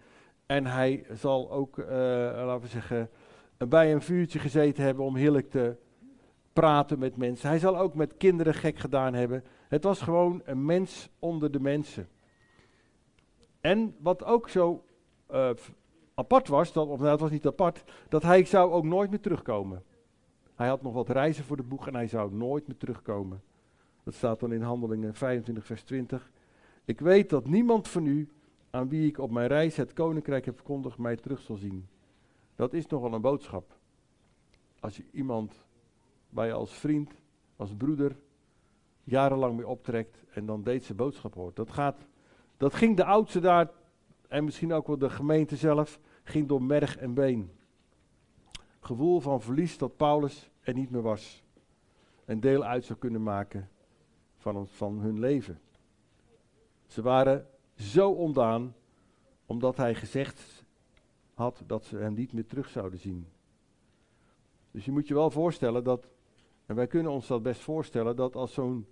En 0.46 0.66
hij 0.66 1.06
zal 1.12 1.52
ook, 1.52 1.78
uh, 1.78 1.88
laten 1.88 2.62
we 2.62 2.68
zeggen, 2.68 3.10
bij 3.58 3.94
een 3.94 4.02
vuurtje 4.02 4.40
gezeten 4.40 4.84
hebben 4.84 5.06
om 5.06 5.16
heerlijk 5.16 5.50
te 5.50 5.76
praten 6.54 7.00
met 7.00 7.18
mensen. 7.18 7.50
Hij 7.50 7.60
zal 7.60 7.78
ook 7.78 7.94
met 7.96 8.18
kinderen 8.18 8.54
gek 8.54 8.78
gedaan 8.78 9.14
hebben. 9.14 9.44
Het 9.68 9.84
was 9.84 10.02
gewoon 10.02 10.42
een 10.46 10.66
mens 10.66 11.10
onder 11.20 11.52
de 11.52 11.60
mensen. 11.60 12.08
En 13.62 13.96
wat 14.00 14.24
ook 14.24 14.50
zo 14.50 14.84
uh, 15.32 15.50
apart 16.16 16.48
was, 16.48 16.74
dat, 16.74 16.88
of 16.88 17.00
nou, 17.00 17.12
het 17.12 17.20
was 17.20 17.32
niet 17.32 17.46
apart, 17.46 17.84
dat 18.10 18.24
hij 18.24 18.46
zou 18.46 18.72
ook 18.72 18.84
nooit 18.84 19.10
meer 19.10 19.20
terugkomen. 19.20 19.84
Hij 20.56 20.68
had 20.68 20.82
nog 20.82 20.94
wat 20.94 21.10
reizen 21.10 21.44
voor 21.44 21.58
de 21.58 21.64
boeg 21.64 21.88
en 21.88 21.96
hij 21.96 22.08
zou 22.08 22.34
nooit 22.34 22.68
meer 22.68 22.78
terugkomen. 22.78 23.42
Dat 24.04 24.14
staat 24.14 24.40
dan 24.40 24.54
in 24.54 24.62
Handelingen 24.62 25.16
25, 25.16 25.66
vers 25.66 25.84
20. 25.84 26.32
Ik 26.86 27.00
weet 27.00 27.30
dat 27.30 27.48
niemand 27.48 27.88
van 27.88 28.06
u, 28.06 28.30
aan 28.70 28.90
wie 28.90 29.08
ik 29.08 29.18
op 29.18 29.32
mijn 29.32 29.48
reis 29.48 29.76
het 29.76 29.94
koninkrijk 29.94 30.46
heb 30.46 30.56
verkondigd, 30.56 30.98
mij 30.98 31.16
terug 31.16 31.42
zal 31.42 31.56
zien. 31.56 31.88
Dat 32.56 32.74
is 32.74 32.88
nogal 32.88 33.14
een 33.14 33.22
boodschap. 33.22 33.78
als 34.80 34.98
je 34.98 35.04
iemand 35.12 35.66
waar 36.30 36.48
je 36.48 36.54
als 36.54 36.74
vriend, 36.74 37.12
als 37.56 37.76
broeder, 37.76 38.18
jarenlang 39.04 39.56
mee 39.56 39.68
optrekt 39.68 40.24
en 40.34 40.46
dan 40.46 40.64
deze 40.64 40.94
boodschap 40.94 41.34
hoort. 41.34 41.56
Dat, 41.56 41.72
gaat, 41.72 42.08
dat 42.58 42.74
ging 42.74 42.98
de 42.98 43.06
oudste 43.06 43.40
daar, 43.40 43.70
en 44.28 44.44
misschien 44.44 44.74
ook 44.74 44.88
wel 44.88 44.98
de 44.98 45.10
gemeente 45.10 45.56
zelf, 45.56 46.00
ging 46.24 46.48
door 46.48 46.64
merg 46.64 46.98
en 46.98 47.14
been. 47.14 47.52
Gevoel 48.86 49.20
van 49.20 49.42
verlies 49.42 49.78
dat 49.78 49.98
Paulus 49.98 50.50
er 50.62 50.74
niet 50.74 50.90
meer 50.90 51.02
was. 51.02 51.44
En 52.26 52.40
deel 52.40 52.64
uit 52.64 52.86
zou 52.86 53.00
kunnen 53.00 53.24
maken 53.24 53.70
van, 54.38 54.68
van 54.68 55.00
hun 55.00 55.20
leven. 55.20 55.60
Ze 56.88 57.02
waren 57.02 57.48
zo 57.76 58.12
ondaan, 58.12 58.76
omdat 59.46 59.78
hij 59.78 59.96
gezegd 59.96 60.64
had 61.34 61.64
dat 61.68 61.86
ze 61.86 61.98
hem 61.98 62.14
niet 62.14 62.34
meer 62.34 62.46
terug 62.46 62.70
zouden 62.70 63.00
zien. 63.00 63.28
Dus 64.72 64.86
je 64.86 64.92
moet 64.92 65.08
je 65.08 65.14
wel 65.14 65.32
voorstellen 65.32 65.84
dat, 65.84 66.10
en 66.66 66.76
wij 66.76 66.88
kunnen 66.88 67.12
ons 67.12 67.28
dat 67.28 67.44
best 67.44 67.62
voorstellen, 67.62 68.16
dat 68.16 68.36
als 68.36 68.54
zo'n, 68.54 68.88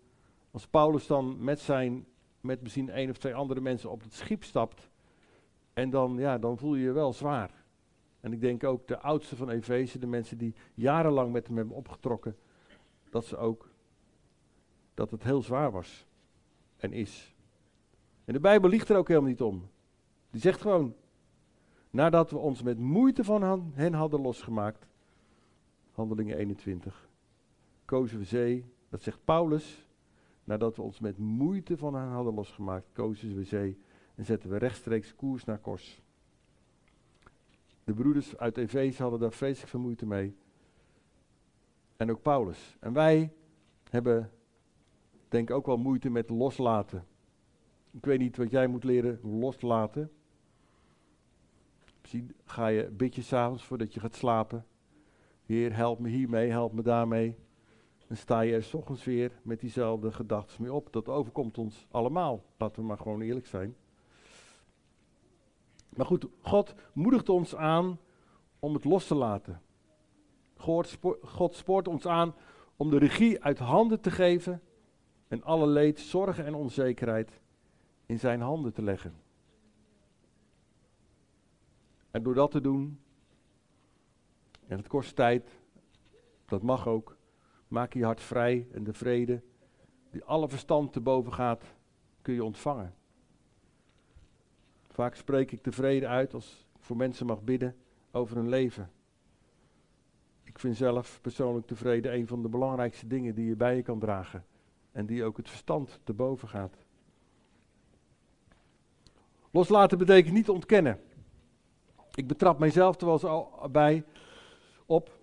als 0.52 0.68
Paulus 0.68 1.08
dan 1.08 1.44
met 1.44 1.60
zijn, 1.60 2.06
met 2.42 2.62
misschien 2.62 2.90
één 2.90 3.10
of 3.10 3.18
twee 3.18 3.36
andere 3.36 3.62
mensen 3.62 3.92
op 3.92 4.02
het 4.02 4.14
schip 4.14 4.44
stapt, 4.44 4.90
en 5.74 5.90
dan, 5.90 6.18
ja, 6.18 6.38
dan 6.38 6.58
voel 6.58 6.76
je 6.76 6.84
je 6.84 6.92
wel 6.92 7.14
zwaar. 7.14 7.63
En 8.24 8.34
ik 8.34 8.42
denk 8.42 8.64
ook 8.64 8.88
de 8.88 9.00
oudste 9.00 9.36
van 9.36 9.50
Efeze, 9.50 10.00
de 10.00 10.08
mensen 10.08 10.38
die 10.38 10.56
jarenlang 10.74 11.32
met 11.32 11.48
hem 11.48 11.58
hebben 11.58 11.76
opgetrokken, 11.76 12.36
dat 13.10 13.26
ze 13.26 13.38
ook, 13.38 13.70
dat 14.94 15.12
het 15.12 15.24
heel 15.24 15.42
zwaar 15.42 15.72
was 15.72 16.06
en 16.78 16.94
is. 16.94 17.36
En 18.26 18.34
de 18.34 18.40
Bijbel 18.40 18.70
ligt 18.70 18.90
er 18.90 18.98
ook 18.98 19.08
helemaal 19.08 19.30
niet 19.30 19.42
om. 19.42 19.70
Die 20.30 20.42
zegt 20.42 20.62
gewoon, 20.62 20.96
nadat 21.90 22.32
we 22.32 22.38
ons 22.38 22.62
met 22.62 22.80
moeite 22.80 23.24
van 23.24 23.72
hen 23.74 23.94
hadden 23.94 24.22
losgemaakt, 24.22 24.88
Handelingen 25.92 26.38
21, 26.38 27.10
kozen 27.86 28.20
we 28.20 28.26
zee, 28.26 28.66
dat 28.90 29.02
zegt 29.02 29.26
Paulus, 29.26 29.88
nadat 30.44 30.76
we 30.76 30.82
ons 30.82 31.00
met 31.00 31.18
moeite 31.18 31.78
van 31.78 31.96
hen 31.96 32.10
hadden 32.10 32.34
losgemaakt, 32.34 32.88
kozen 32.94 33.36
we 33.36 33.44
zee 33.44 33.80
en 34.16 34.26
zetten 34.26 34.50
we 34.50 34.58
rechtstreeks 34.58 35.16
koers 35.16 35.44
naar 35.44 35.60
Kos. 35.60 36.03
De 37.84 37.94
broeders 37.94 38.38
uit 38.38 38.58
Efeze 38.58 39.02
hadden 39.02 39.20
daar 39.20 39.32
vreselijk 39.32 39.70
veel 39.70 39.80
moeite 39.80 40.06
mee. 40.06 40.36
En 41.98 42.12
ook 42.12 42.22
Paulus. 42.22 42.78
En 42.80 42.94
wij 42.94 43.34
hebben, 43.90 44.32
denk 45.28 45.50
ik, 45.50 45.56
ook 45.56 45.66
wel 45.66 45.78
moeite 45.78 46.10
met 46.10 46.30
loslaten. 46.30 47.06
Ik 47.92 48.06
weet 48.06 48.20
niet 48.20 48.38
wat 48.38 48.52
jij 48.52 48.68
moet 48.68 48.84
leren 48.84 49.20
loslaten. 49.40 50.12
Misschien 52.02 52.36
ga 52.46 52.68
je 52.68 52.92
bid 52.92 53.16
je 53.16 53.22
s'avonds 53.22 53.64
voordat 53.64 53.94
je 53.94 54.00
gaat 54.00 54.16
slapen. 54.16 54.66
Heer, 55.46 55.76
help 55.76 56.00
me 56.00 56.10
hiermee, 56.10 56.50
help 56.50 56.74
me 56.74 56.82
daarmee. 56.82 57.36
Dan 58.08 58.18
sta 58.18 58.42
je 58.42 58.54
er 58.54 58.64
s 58.64 58.74
ochtends 58.74 59.04
weer 59.04 59.32
met 59.42 59.60
diezelfde 59.60 60.12
gedachten 60.12 60.62
mee 60.62 60.74
op. 60.74 60.94
Dat 60.94 61.08
overkomt 61.08 61.58
ons 61.58 61.88
allemaal. 61.92 62.44
Laten 62.58 62.82
we 62.82 62.88
maar 62.88 62.98
gewoon 62.98 63.22
eerlijk 63.22 63.48
zijn. 63.48 63.76
Maar 65.96 66.06
goed, 66.06 66.28
God 66.42 66.74
moedigt 66.94 67.30
ons 67.30 67.56
aan 67.56 68.00
om 68.60 68.74
het 68.74 68.84
los 68.84 69.08
te 69.08 69.16
laten. 69.16 69.62
God, 71.22 71.56
spoort 71.56 71.88
ons 71.88 72.08
aan 72.08 72.36
om 72.78 72.90
de 72.90 72.98
regie 72.98 73.44
uit 73.44 73.60
handen 73.60 74.02
te 74.02 74.12
geven 74.12 74.62
en 75.28 75.44
alle 75.44 75.68
leed, 75.68 76.00
zorgen 76.00 76.46
en 76.46 76.54
onzekerheid 76.54 77.42
in 78.06 78.20
zijn 78.20 78.42
handen 78.42 78.74
te 78.74 78.82
leggen. 78.82 79.16
En 82.12 82.24
door 82.24 82.34
dat 82.34 82.52
te 82.52 82.62
doen, 82.62 83.00
en 84.68 84.78
het 84.78 84.88
kost 84.88 85.16
tijd, 85.16 85.60
dat 86.46 86.62
mag 86.62 86.88
ook, 86.88 87.18
maak 87.68 87.94
je 87.94 88.04
hart 88.04 88.22
vrij 88.22 88.68
en 88.72 88.84
de 88.84 88.94
vrede 88.94 89.42
die 90.12 90.24
alle 90.24 90.50
verstand 90.50 90.94
te 90.94 91.02
boven 91.02 91.34
gaat, 91.34 91.64
kun 92.22 92.34
je 92.34 92.44
ontvangen. 92.44 92.96
Vaak 94.94 95.16
spreek 95.16 95.52
ik 95.52 95.62
tevreden 95.62 96.10
uit 96.10 96.34
als 96.34 96.66
ik 96.76 96.84
voor 96.84 96.98
mensen 96.98 97.26
mag 97.26 97.44
bidden 97.44 97.76
over 98.12 98.36
hun 98.36 98.50
leven. 98.50 98.92
Ik 100.44 100.60
vind 100.60 100.76
zelf 100.76 101.20
persoonlijk 101.22 101.68
tevreden 101.68 102.14
een 102.14 102.28
van 102.28 102.42
de 102.42 102.50
belangrijkste 102.50 103.08
dingen 103.08 103.36
die 103.36 103.46
je 103.46 103.56
bij 103.56 103.76
je 103.76 103.82
kan 103.82 104.00
dragen. 104.00 104.46
En 104.92 105.06
die 105.06 105.24
ook 105.24 105.38
het 105.38 105.50
verstand 105.50 106.00
te 106.04 106.14
boven 106.14 106.48
gaat. 106.48 106.78
Loslaten 109.52 109.98
betekent 109.98 110.34
niet 110.34 110.50
ontkennen. 110.50 111.00
Ik 112.16 112.28
betrap 112.28 112.60
mijzelf 112.60 113.00
er 113.00 113.06
wel 113.06 113.14
eens 113.14 113.24
al 113.24 113.70
bij 113.72 114.04
op 114.86 115.20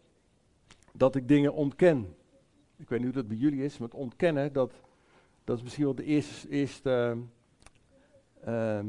dat 0.92 1.16
ik 1.16 1.28
dingen 1.28 1.54
ontken. 1.54 2.16
Ik 2.76 2.88
weet 2.88 2.98
niet 2.98 3.14
hoe 3.14 3.22
dat 3.22 3.28
bij 3.28 3.36
jullie 3.36 3.64
is, 3.64 3.78
maar 3.78 3.88
ontkennen, 3.92 4.52
dat, 4.52 4.72
dat 5.44 5.56
is 5.56 5.62
misschien 5.62 5.84
wel 5.84 5.94
de 5.94 6.04
eerste, 6.04 6.48
eerste 6.48 7.18
uh, 8.48 8.80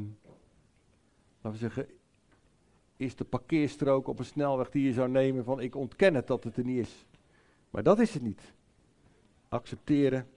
laten 1.41 1.51
we 1.51 1.57
zeggen, 1.57 1.87
is 2.97 3.15
de 3.15 3.23
parkeerstrook 3.23 4.07
op 4.07 4.19
een 4.19 4.25
snelweg 4.25 4.69
die 4.69 4.85
je 4.85 4.93
zou 4.93 5.09
nemen 5.09 5.43
van 5.43 5.59
ik 5.59 5.75
ontken 5.75 6.13
het 6.13 6.27
dat 6.27 6.43
het 6.43 6.57
er 6.57 6.63
niet 6.63 6.79
is. 6.79 7.05
Maar 7.69 7.83
dat 7.83 7.99
is 7.99 8.13
het 8.13 8.23
niet. 8.23 8.53
Accepteren. 9.49 10.27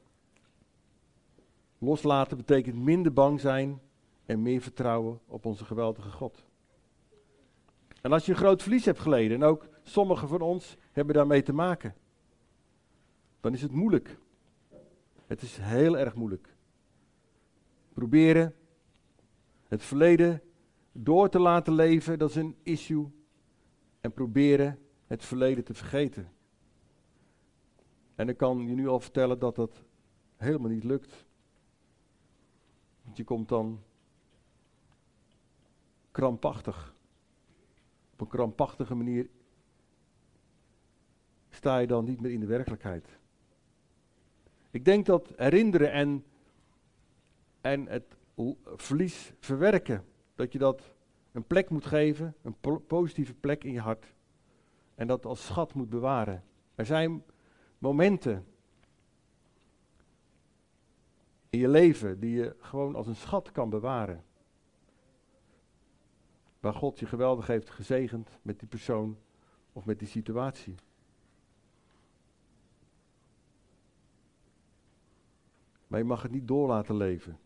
Loslaten 1.79 2.37
betekent 2.37 2.77
minder 2.77 3.13
bang 3.13 3.41
zijn 3.41 3.81
en 4.27 4.43
meer 4.43 4.61
vertrouwen 4.61 5.21
op 5.27 5.45
onze 5.45 5.65
geweldige 5.65 6.11
God. 6.11 6.45
En 8.01 8.13
als 8.13 8.27
je 8.27 8.33
een 8.33 8.39
groot 8.39 8.63
verlies 8.63 8.85
hebt 8.85 8.99
geleden, 8.99 9.43
en 9.43 9.49
ook 9.49 9.67
sommigen 9.83 10.29
van 10.29 10.41
ons 10.41 10.77
hebben 10.93 11.15
daarmee 11.15 11.43
te 11.43 11.53
maken, 11.53 11.95
dan 13.41 13.53
is 13.53 13.63
het 13.63 13.73
moeilijk. 13.73 14.19
Het 15.27 15.43
is 15.43 15.57
heel 15.61 15.99
erg 15.99 16.15
moeilijk. 16.15 16.55
Proberen 17.93 18.55
het 19.69 19.83
verleden 19.83 20.43
door 20.97 21.29
te 21.29 21.39
laten 21.39 21.73
leven, 21.73 22.19
dat 22.19 22.31
is 22.31 22.37
een 22.37 22.57
issue. 22.63 23.11
En 24.01 24.13
proberen 24.13 24.79
het 25.07 25.25
verleden 25.25 25.65
te 25.65 25.75
vergeten. 25.75 26.33
En 28.15 28.29
ik 28.29 28.37
kan 28.37 28.67
je 28.67 28.75
nu 28.75 28.89
al 28.89 29.01
vertellen 29.01 29.39
dat 29.39 29.55
dat 29.57 29.83
helemaal 30.37 30.71
niet 30.71 30.85
lukt. 30.85 31.27
Want 33.03 33.17
je 33.17 33.25
komt 33.25 33.49
dan 33.49 33.83
krampachtig. 36.11 36.95
Op 38.13 38.21
een 38.21 38.27
krampachtige 38.27 38.95
manier 38.95 39.29
sta 41.51 41.79
je 41.79 41.87
dan 41.87 42.05
niet 42.05 42.21
meer 42.21 42.31
in 42.31 42.41
de 42.41 42.47
werkelijkheid. 42.47 43.19
Ik 44.71 44.85
denk 44.85 45.07
dat 45.07 45.33
herinneren 45.37 45.93
en, 45.93 46.25
en 47.61 47.87
het 47.87 48.17
verlies 48.77 49.33
verwerken 49.39 50.05
dat 50.35 50.53
je 50.53 50.59
dat 50.59 50.95
een 51.33 51.47
plek 51.47 51.71
moet 51.71 51.87
geven, 51.87 52.35
een 52.43 52.57
positieve 52.87 53.35
plek 53.35 53.65
in 53.65 53.73
je 53.73 53.81
hart. 53.81 54.15
En 54.95 55.07
dat 55.07 55.27
als 55.27 55.47
schat 55.47 55.75
moet 55.75 55.89
bewaren. 55.89 56.45
Er 56.75 56.87
zijn 56.87 57.25
momenten 57.79 58.47
in 61.51 61.59
je 61.59 61.69
leven 61.69 62.21
die 62.21 62.37
je 62.37 62.57
gewoon 62.59 62.95
als 62.95 63.07
een 63.07 63.17
schat 63.17 63.53
kan 63.53 63.71
bewaren. 63.71 64.25
Waar 66.61 66.75
God 66.75 66.99
je 66.99 67.07
geweldig 67.07 67.47
heeft 67.47 67.71
gezegend 67.71 68.39
met 68.43 68.59
die 68.59 68.69
persoon 68.69 69.19
of 69.73 69.85
met 69.85 69.99
die 69.99 70.09
situatie. 70.09 70.75
Maar 75.87 75.99
je 75.99 76.05
mag 76.05 76.23
het 76.23 76.33
niet 76.33 76.49
door 76.49 76.69
laten 76.69 76.97
leven. 76.97 77.39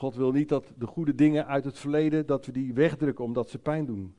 God 0.00 0.14
wil 0.14 0.32
niet 0.32 0.48
dat 0.48 0.72
de 0.78 0.86
goede 0.86 1.14
dingen 1.14 1.46
uit 1.46 1.64
het 1.64 1.78
verleden, 1.78 2.26
dat 2.26 2.46
we 2.46 2.52
die 2.52 2.74
wegdrukken 2.74 3.24
omdat 3.24 3.50
ze 3.50 3.58
pijn 3.58 3.86
doen. 3.86 4.14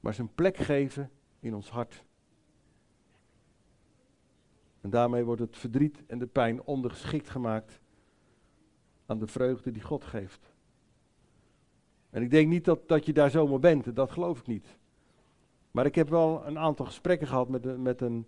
Maar 0.00 0.14
ze 0.14 0.20
een 0.20 0.34
plek 0.34 0.56
geven 0.56 1.10
in 1.40 1.54
ons 1.54 1.70
hart. 1.70 2.04
En 4.80 4.90
daarmee 4.90 5.24
wordt 5.24 5.40
het 5.40 5.56
verdriet 5.56 6.02
en 6.06 6.18
de 6.18 6.26
pijn 6.26 6.62
ondergeschikt 6.62 7.28
gemaakt 7.28 7.80
aan 9.06 9.18
de 9.18 9.26
vreugde 9.26 9.70
die 9.70 9.82
God 9.82 10.04
geeft. 10.04 10.52
En 12.10 12.22
ik 12.22 12.30
denk 12.30 12.48
niet 12.48 12.64
dat, 12.64 12.88
dat 12.88 13.06
je 13.06 13.12
daar 13.12 13.30
zomaar 13.30 13.58
bent, 13.58 13.96
dat 13.96 14.10
geloof 14.10 14.38
ik 14.38 14.46
niet. 14.46 14.78
Maar 15.70 15.86
ik 15.86 15.94
heb 15.94 16.08
wel 16.08 16.46
een 16.46 16.58
aantal 16.58 16.86
gesprekken 16.86 17.26
gehad 17.26 17.48
met, 17.48 17.78
met, 17.78 18.00
een, 18.00 18.26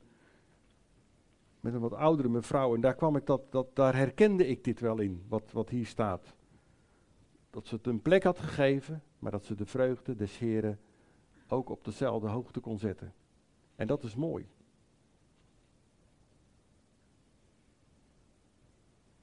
met 1.61 1.75
een 1.75 1.81
wat 1.81 1.94
oudere 1.94 2.29
mevrouw. 2.29 2.75
En 2.75 2.81
daar 2.81 2.94
kwam 2.94 3.16
ik 3.16 3.27
dat, 3.27 3.53
dat, 3.53 3.77
daar 3.77 3.96
herkende 3.96 4.46
ik 4.46 4.64
dit 4.64 4.81
wel 4.81 4.99
in, 4.99 5.25
wat, 5.29 5.53
wat 5.53 5.68
hier 5.68 5.87
staat 5.87 6.36
dat 7.56 7.66
ze 7.66 7.74
het 7.74 7.86
een 7.86 8.02
plek 8.02 8.22
had 8.22 8.38
gegeven, 8.38 9.02
maar 9.18 9.30
dat 9.30 9.44
ze 9.44 9.54
de 9.54 9.66
vreugde 9.66 10.16
des 10.16 10.38
Heren 10.38 10.80
ook 11.48 11.68
op 11.68 11.84
dezelfde 11.84 12.28
hoogte 12.28 12.60
kon 12.60 12.78
zetten. 12.78 13.14
En 13.76 13.86
dat 13.86 14.02
is 14.02 14.14
mooi. 14.14 14.48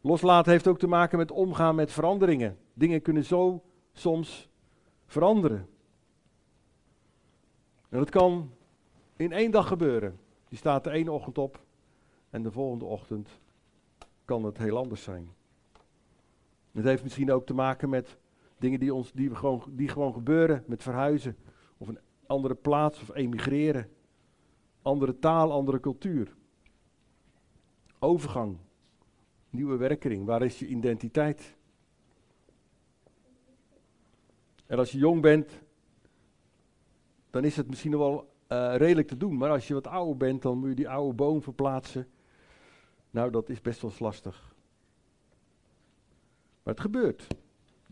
Loslaten 0.02 0.52
heeft 0.52 0.68
ook 0.68 0.80
te 0.80 0.88
maken 0.88 1.18
met 1.18 1.32
omgaan 1.32 1.76
met 1.76 1.92
veranderingen. 1.92 2.58
Dingen 2.74 3.02
kunnen 3.02 3.26
zo 3.26 3.64
soms 3.92 4.50
veranderen. 5.06 5.70
En 7.90 7.98
dat 7.98 8.10
kan 8.10 8.52
in 9.16 9.32
één 9.32 9.52
dag 9.52 9.68
gebeuren. 9.68 10.20
Je 10.50 10.56
staat 10.56 10.84
de 10.84 10.92
ene 10.92 11.12
ochtend 11.12 11.38
op 11.38 11.64
en 12.30 12.44
de 12.44 12.52
volgende 12.52 12.86
ochtend 12.86 13.30
kan 14.26 14.44
het 14.44 14.58
heel 14.58 14.78
anders 14.78 15.04
zijn. 15.04 15.34
Het 16.72 16.84
heeft 16.84 17.04
misschien 17.04 17.32
ook 17.32 17.46
te 17.46 17.54
maken 17.54 17.90
met 17.90 18.22
dingen 18.64 18.80
die, 18.80 18.94
ons, 18.94 19.12
die, 19.12 19.30
we 19.30 19.36
gewoon, 19.36 19.64
die 19.68 19.88
gewoon 19.88 20.14
gebeuren, 20.14 20.64
met 20.68 20.84
verhuizen 20.84 21.38
of 21.78 21.88
een 21.88 22.00
andere 22.26 22.56
plaats 22.56 23.02
of 23.02 23.16
emigreren. 23.16 23.90
Andere 24.82 25.20
taal, 25.20 25.52
andere 25.52 25.80
cultuur. 25.80 26.36
Overgang. 28.00 28.58
Nieuwe 29.50 29.78
werkering. 29.78 30.26
Waar 30.26 30.42
is 30.42 30.60
je 30.60 30.68
identiteit? 30.68 31.56
En 34.66 34.78
als 34.78 34.92
je 34.92 34.98
jong 34.98 35.22
bent, 35.22 35.62
dan 37.30 37.44
is 37.44 37.56
het 37.56 37.68
misschien 37.68 37.92
nog 37.92 38.00
wel 38.00 38.34
uh, 38.52 38.76
redelijk 38.78 39.08
te 39.08 39.18
doen. 39.18 39.38
Maar 39.38 39.50
als 39.50 39.68
je 39.68 39.74
wat 39.74 39.88
ouder 39.88 40.18
bent, 40.18 40.42
dan 40.42 40.58
moet 40.58 40.70
je 40.70 40.76
die 40.76 40.90
oude 40.90 41.14
boom 41.14 41.42
verplaatsen. 41.42 42.08
Nou, 43.12 43.32
dat 43.32 43.50
is 43.50 43.62
best 43.62 43.82
wel 43.82 43.92
lastig. 44.00 44.56
Maar 46.64 46.74
het 46.74 46.84
gebeurt. 46.84 47.28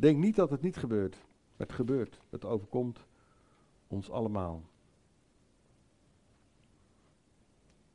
Denk 0.01 0.17
niet 0.17 0.35
dat 0.35 0.49
het 0.49 0.61
niet 0.61 0.77
gebeurt. 0.77 1.17
Het 1.57 1.71
gebeurt. 1.71 2.19
Het 2.29 2.45
overkomt 2.45 3.05
ons 3.87 4.09
allemaal. 4.09 4.63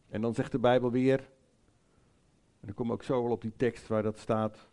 En 0.09 0.21
dan 0.21 0.35
zegt 0.35 0.53
de 0.53 0.59
Bijbel 0.59 0.91
weer, 0.91 1.19
en 2.61 2.67
dan 2.67 2.75
kom 2.75 2.87
ik 2.87 2.93
ook 2.93 3.03
zo 3.03 3.23
wel 3.23 3.33
op 3.33 3.43
die 3.43 3.57
tekst 3.57 3.87
waar 3.87 4.03
dat 4.03 4.19
staat. 4.19 4.69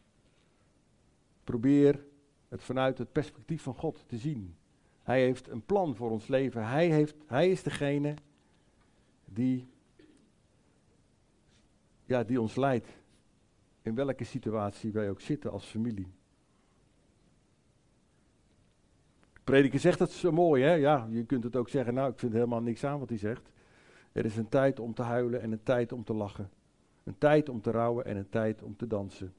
Probeer 1.44 2.06
het 2.50 2.64
vanuit 2.64 2.98
het 2.98 3.12
perspectief 3.12 3.62
van 3.62 3.76
God 3.76 4.04
te 4.08 4.18
zien. 4.18 4.56
Hij 5.04 5.22
heeft 5.22 5.48
een 5.50 5.66
plan 5.66 5.96
voor 5.96 6.12
ons 6.12 6.28
leven. 6.28 6.68
Hij, 6.68 6.90
heeft, 6.90 7.16
hij 7.26 7.50
is 7.50 7.64
degene 7.64 8.14
die, 9.26 9.68
ja, 12.06 12.24
die 12.24 12.42
ons 12.42 12.56
leidt. 12.56 12.88
In 13.82 13.96
welke 13.96 14.24
situatie 14.24 14.92
wij 14.92 15.10
ook 15.10 15.22
zitten 15.22 15.52
als 15.52 15.66
familie. 15.66 16.12
Prediker 19.44 19.80
zegt 19.80 20.00
dat 20.00 20.12
zo 20.12 20.32
mooi, 20.32 20.64
hè? 20.64 20.74
Ja, 20.74 21.08
je 21.10 21.26
kunt 21.26 21.44
het 21.44 21.56
ook 21.56 21.70
zeggen, 21.70 21.94
nou, 21.94 22.12
ik 22.12 22.20
vind 22.20 22.34
helemaal 22.34 22.62
niks 22.62 22.84
aan 22.84 23.00
wat 23.00 23.10
hij 23.10 23.18
zegt. 23.18 23.52
Er 24.12 24.26
is 24.26 24.38
een 24.38 24.50
tijd 24.50 24.80
om 24.80 24.94
te 24.94 25.02
huilen 25.02 25.42
en 25.42 25.52
een 25.52 25.64
tijd 25.64 25.92
om 25.92 26.04
te 26.04 26.14
lachen. 26.14 26.50
Een 27.04 27.18
tijd 27.18 27.50
om 27.50 27.62
te 27.62 27.72
rouwen 27.72 28.06
en 28.06 28.18
een 28.18 28.30
tijd 28.30 28.64
om 28.64 28.76
te 28.76 28.88
dansen. 28.88 29.34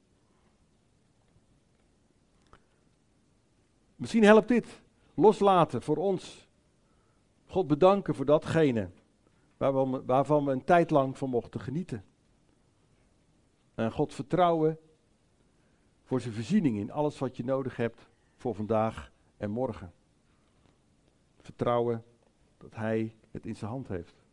Misschien 3.95 4.23
helpt 4.23 4.47
dit. 4.47 4.81
Loslaten 5.13 5.81
voor 5.81 5.97
ons. 5.97 6.47
God 7.45 7.67
bedanken 7.67 8.15
voor 8.15 8.25
datgene 8.25 8.89
waarvan 9.57 9.91
we, 9.91 10.03
waarvan 10.05 10.45
we 10.45 10.51
een 10.51 10.63
tijd 10.63 10.89
lang 10.89 11.17
van 11.17 11.29
mochten 11.29 11.59
genieten. 11.59 12.03
En 13.75 13.91
God 13.91 14.13
vertrouwen 14.13 14.77
voor 16.03 16.21
zijn 16.21 16.33
voorziening 16.33 16.77
in 16.77 16.91
alles 16.91 17.19
wat 17.19 17.37
je 17.37 17.43
nodig 17.43 17.75
hebt 17.75 18.09
voor 18.35 18.55
vandaag 18.55 19.11
en 19.45 19.51
morgen. 19.51 19.93
Vertrouwen 21.41 22.03
dat 22.57 22.75
Hij 22.75 23.15
het 23.31 23.45
in 23.45 23.55
zijn 23.55 23.71
hand 23.71 23.87
heeft. 23.87 24.23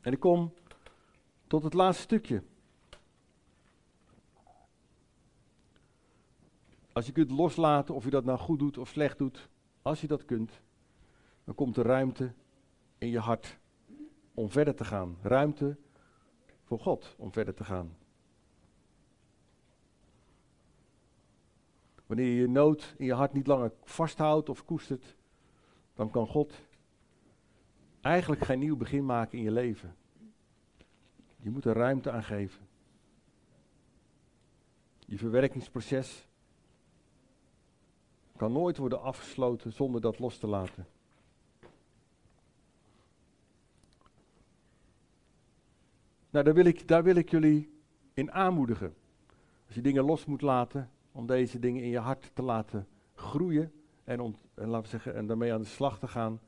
En 0.00 0.12
ik 0.12 0.20
kom 0.20 0.52
tot 1.46 1.62
het 1.62 1.74
laatste 1.74 2.02
stukje. 2.02 2.42
Als 6.92 7.06
je 7.06 7.12
kunt 7.12 7.30
loslaten 7.30 7.94
of 7.94 8.04
je 8.04 8.10
dat 8.10 8.24
nou 8.24 8.38
goed 8.38 8.58
doet 8.58 8.78
of 8.78 8.88
slecht 8.88 9.18
doet, 9.18 9.48
als 9.82 10.00
je 10.00 10.06
dat 10.06 10.24
kunt, 10.24 10.60
dan 11.44 11.54
komt 11.54 11.76
er 11.76 11.84
ruimte 11.84 12.32
in 12.98 13.08
je 13.08 13.18
hart 13.18 13.58
om 14.34 14.50
verder 14.50 14.74
te 14.74 14.84
gaan. 14.84 15.16
Ruimte 15.22 15.76
voor 16.64 16.78
God 16.78 17.14
om 17.18 17.32
verder 17.32 17.54
te 17.54 17.64
gaan. 17.64 17.96
Wanneer 22.12 22.30
je 22.30 22.40
je 22.40 22.48
nood 22.48 22.94
in 22.98 23.04
je 23.04 23.14
hart 23.14 23.32
niet 23.32 23.46
langer 23.46 23.72
vasthoudt 23.84 24.48
of 24.48 24.64
koestert, 24.64 25.16
dan 25.94 26.10
kan 26.10 26.26
God 26.26 26.54
eigenlijk 28.00 28.44
geen 28.44 28.58
nieuw 28.58 28.76
begin 28.76 29.04
maken 29.04 29.38
in 29.38 29.44
je 29.44 29.50
leven. 29.50 29.96
Je 31.36 31.50
moet 31.50 31.64
er 31.64 31.74
ruimte 31.74 32.10
aan 32.10 32.22
geven. 32.22 32.66
Je 34.98 35.18
verwerkingsproces 35.18 36.28
kan 38.36 38.52
nooit 38.52 38.76
worden 38.76 39.02
afgesloten 39.02 39.72
zonder 39.72 40.00
dat 40.00 40.18
los 40.18 40.38
te 40.38 40.46
laten. 40.46 40.86
Nou, 46.30 46.44
daar 46.44 46.54
wil 46.54 46.66
ik, 46.66 46.88
daar 46.88 47.02
wil 47.02 47.16
ik 47.16 47.30
jullie 47.30 47.72
in 48.14 48.32
aanmoedigen. 48.32 48.94
Als 49.66 49.74
je 49.74 49.80
dingen 49.80 50.04
los 50.04 50.24
moet 50.24 50.42
laten, 50.42 50.90
om 51.12 51.26
deze 51.26 51.58
dingen 51.58 51.82
in 51.82 51.88
je 51.88 51.98
hart 51.98 52.30
te 52.34 52.42
laten 52.42 52.86
groeien 53.14 53.72
en, 54.04 54.20
om, 54.20 54.36
en, 54.54 54.68
laten 54.68 54.82
we 54.82 54.88
zeggen, 54.88 55.14
en 55.14 55.26
daarmee 55.26 55.52
aan 55.52 55.60
de 55.60 55.66
slag 55.66 55.98
te 55.98 56.08
gaan. 56.08 56.40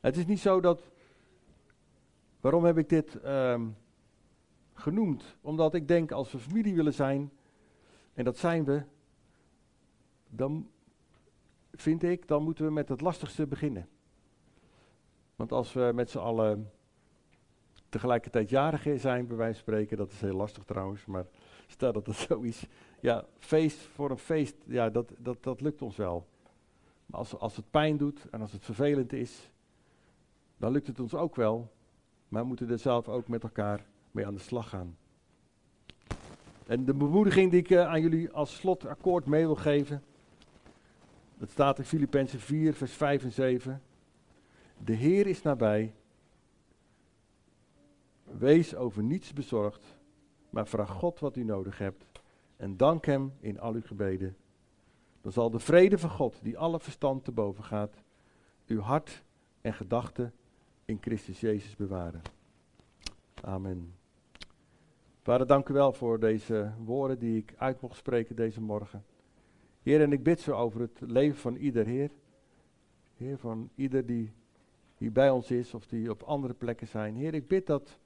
Het 0.00 0.16
is 0.16 0.26
niet 0.26 0.40
zo 0.40 0.60
dat. 0.60 0.90
Waarom 2.40 2.64
heb 2.64 2.78
ik 2.78 2.88
dit 2.88 3.24
um, 3.24 3.76
genoemd? 4.72 5.36
Omdat 5.40 5.74
ik 5.74 5.88
denk 5.88 6.12
als 6.12 6.32
we 6.32 6.38
familie 6.38 6.74
willen 6.74 6.94
zijn, 6.94 7.30
en 8.14 8.24
dat 8.24 8.36
zijn 8.36 8.64
we, 8.64 8.82
dan 10.28 10.70
vind 11.72 12.02
ik, 12.02 12.28
dan 12.28 12.42
moeten 12.42 12.64
we 12.64 12.70
met 12.70 12.88
het 12.88 13.00
lastigste 13.00 13.46
beginnen. 13.46 13.88
Want 15.36 15.52
als 15.52 15.72
we 15.72 15.90
met 15.94 16.10
z'n 16.10 16.18
allen 16.18 16.70
tegelijkertijd 17.88 18.50
jarig 18.50 19.00
zijn, 19.00 19.26
bij 19.26 19.36
wijze 19.36 19.54
van 19.54 19.62
spreken, 19.62 19.96
dat 19.96 20.10
is 20.10 20.20
heel 20.20 20.36
lastig 20.36 20.64
trouwens, 20.64 21.06
maar 21.06 21.26
stel 21.70 21.92
dat 21.92 22.06
het 22.06 22.16
zo 22.16 22.40
is. 22.40 22.66
Ja, 23.00 23.24
feest 23.38 23.78
voor 23.78 24.10
een 24.10 24.18
feest, 24.18 24.54
ja, 24.66 24.90
dat, 24.90 25.12
dat, 25.18 25.42
dat 25.42 25.60
lukt 25.60 25.82
ons 25.82 25.96
wel. 25.96 26.26
Maar 27.06 27.18
als, 27.18 27.38
als 27.38 27.56
het 27.56 27.70
pijn 27.70 27.96
doet 27.96 28.26
en 28.30 28.40
als 28.40 28.52
het 28.52 28.64
vervelend 28.64 29.12
is, 29.12 29.50
dan 30.56 30.72
lukt 30.72 30.86
het 30.86 31.00
ons 31.00 31.14
ook 31.14 31.36
wel. 31.36 31.72
Maar 32.28 32.42
we 32.42 32.48
moeten 32.48 32.70
er 32.70 32.78
zelf 32.78 33.08
ook 33.08 33.28
met 33.28 33.42
elkaar 33.42 33.86
mee 34.10 34.26
aan 34.26 34.34
de 34.34 34.40
slag 34.40 34.68
gaan. 34.68 34.96
En 36.66 36.84
de 36.84 36.94
bemoediging 36.94 37.50
die 37.50 37.60
ik 37.60 37.70
uh, 37.70 37.86
aan 37.86 38.00
jullie 38.00 38.30
als 38.30 38.54
slotakkoord 38.54 39.26
mee 39.26 39.44
wil 39.44 39.54
geven, 39.54 40.02
dat 41.38 41.50
staat 41.50 41.78
in 41.78 41.84
Filippenzen 41.84 42.40
4, 42.40 42.74
vers 42.74 42.92
5 42.92 43.22
en 43.22 43.32
7. 43.32 43.82
De 44.84 44.92
Heer 44.92 45.26
is 45.26 45.42
nabij. 45.42 45.94
Wees 48.24 48.74
over 48.74 49.02
niets 49.02 49.32
bezorgd, 49.32 49.98
maar 50.50 50.66
vraag 50.66 50.90
God 50.90 51.20
wat 51.20 51.36
u 51.36 51.44
nodig 51.44 51.78
hebt 51.78 52.04
en 52.56 52.76
dank 52.76 53.04
Hem 53.06 53.32
in 53.40 53.60
al 53.60 53.72
uw 53.72 53.82
gebeden. 53.84 54.36
Dan 55.20 55.32
zal 55.32 55.50
de 55.50 55.58
vrede 55.58 55.98
van 55.98 56.10
God, 56.10 56.38
die 56.42 56.58
alle 56.58 56.80
verstand 56.80 57.24
te 57.24 57.32
boven 57.32 57.64
gaat, 57.64 58.02
uw 58.66 58.80
hart 58.80 59.22
en 59.60 59.74
gedachten 59.74 60.32
in 60.84 60.98
Christus 61.00 61.40
Jezus 61.40 61.76
bewaren. 61.76 62.22
Amen. 63.42 63.94
Vader, 65.22 65.46
dank 65.46 65.68
u 65.68 65.74
wel 65.74 65.92
voor 65.92 66.20
deze 66.20 66.72
woorden 66.84 67.18
die 67.18 67.36
ik 67.36 67.54
uit 67.56 67.80
mocht 67.80 67.96
spreken 67.96 68.36
deze 68.36 68.60
morgen. 68.60 69.04
Heer, 69.82 70.00
en 70.00 70.12
ik 70.12 70.22
bid 70.22 70.40
zo 70.40 70.52
over 70.52 70.80
het 70.80 71.00
leven 71.00 71.38
van 71.38 71.56
ieder 71.56 71.86
Heer. 71.86 72.10
Heer, 73.16 73.38
van 73.38 73.70
ieder 73.74 74.06
die 74.06 74.32
hier 74.96 75.12
bij 75.12 75.30
ons 75.30 75.50
is 75.50 75.74
of 75.74 75.86
die 75.86 76.10
op 76.10 76.22
andere 76.22 76.54
plekken 76.54 76.86
zijn. 76.86 77.16
Heer, 77.16 77.34
ik 77.34 77.48
bid 77.48 77.66
dat, 77.66 77.98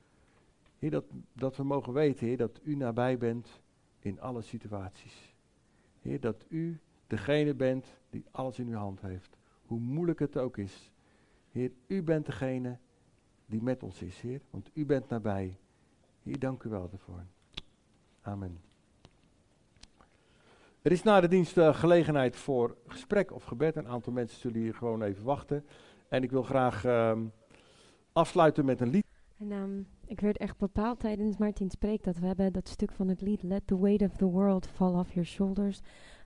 heer, 0.84 0.92
dat, 0.92 1.04
dat 1.32 1.56
we 1.56 1.62
mogen 1.62 1.92
weten, 1.92 2.26
Heer, 2.26 2.36
dat 2.36 2.60
u 2.62 2.76
nabij 2.76 3.18
bent 3.18 3.60
in 3.98 4.20
alle 4.20 4.42
situaties. 4.42 5.34
Heer, 6.00 6.20
dat 6.20 6.44
u 6.48 6.80
degene 7.06 7.54
bent 7.54 7.86
die 8.10 8.24
alles 8.30 8.58
in 8.58 8.68
uw 8.68 8.76
hand 8.76 9.00
heeft. 9.00 9.36
Hoe 9.62 9.78
moeilijk 9.78 10.18
het 10.18 10.36
ook 10.36 10.56
is. 10.56 10.92
Heer, 11.50 11.72
u 11.86 12.02
bent 12.02 12.26
degene 12.26 12.78
die 13.46 13.62
met 13.62 13.82
ons 13.82 14.02
is, 14.02 14.20
Heer. 14.20 14.40
Want 14.50 14.70
u 14.72 14.86
bent 14.86 15.08
nabij. 15.08 15.58
Heer, 16.22 16.38
dank 16.38 16.62
u 16.62 16.68
wel 16.68 16.88
daarvoor. 16.88 17.24
Amen. 18.20 18.60
Er 20.82 20.92
is 20.92 21.02
na 21.02 21.20
de 21.20 21.28
dienst 21.28 21.56
uh, 21.56 21.74
gelegenheid 21.74 22.36
voor 22.36 22.76
gesprek 22.86 23.32
of 23.32 23.44
gebed. 23.44 23.76
Een 23.76 23.88
aantal 23.88 24.12
mensen 24.12 24.40
zullen 24.40 24.60
hier 24.60 24.74
gewoon 24.74 25.02
even 25.02 25.24
wachten. 25.24 25.66
En 26.08 26.22
ik 26.22 26.30
wil 26.30 26.42
graag 26.42 26.84
uh, 26.84 27.18
afsluiten 28.12 28.64
met 28.64 28.80
een 28.80 28.88
lied. 28.88 29.06
En 29.38 29.52
um, 29.52 29.86
ik 30.06 30.20
werd 30.20 30.36
echt 30.36 30.58
bepaald 30.58 31.00
tijdens 31.00 31.36
Martin 31.36 31.70
spreekt 31.70 32.04
dat 32.04 32.18
we 32.18 32.26
hebben 32.26 32.52
dat 32.52 32.68
stuk 32.68 32.92
van 32.92 33.08
het 33.08 33.20
lied 33.20 33.42
Let 33.42 33.66
the 33.66 33.80
weight 33.80 34.02
of 34.02 34.16
the 34.16 34.30
world 34.30 34.66
fall 34.66 34.94
off 34.94 35.12
your 35.12 35.28
shoulders 35.28 35.80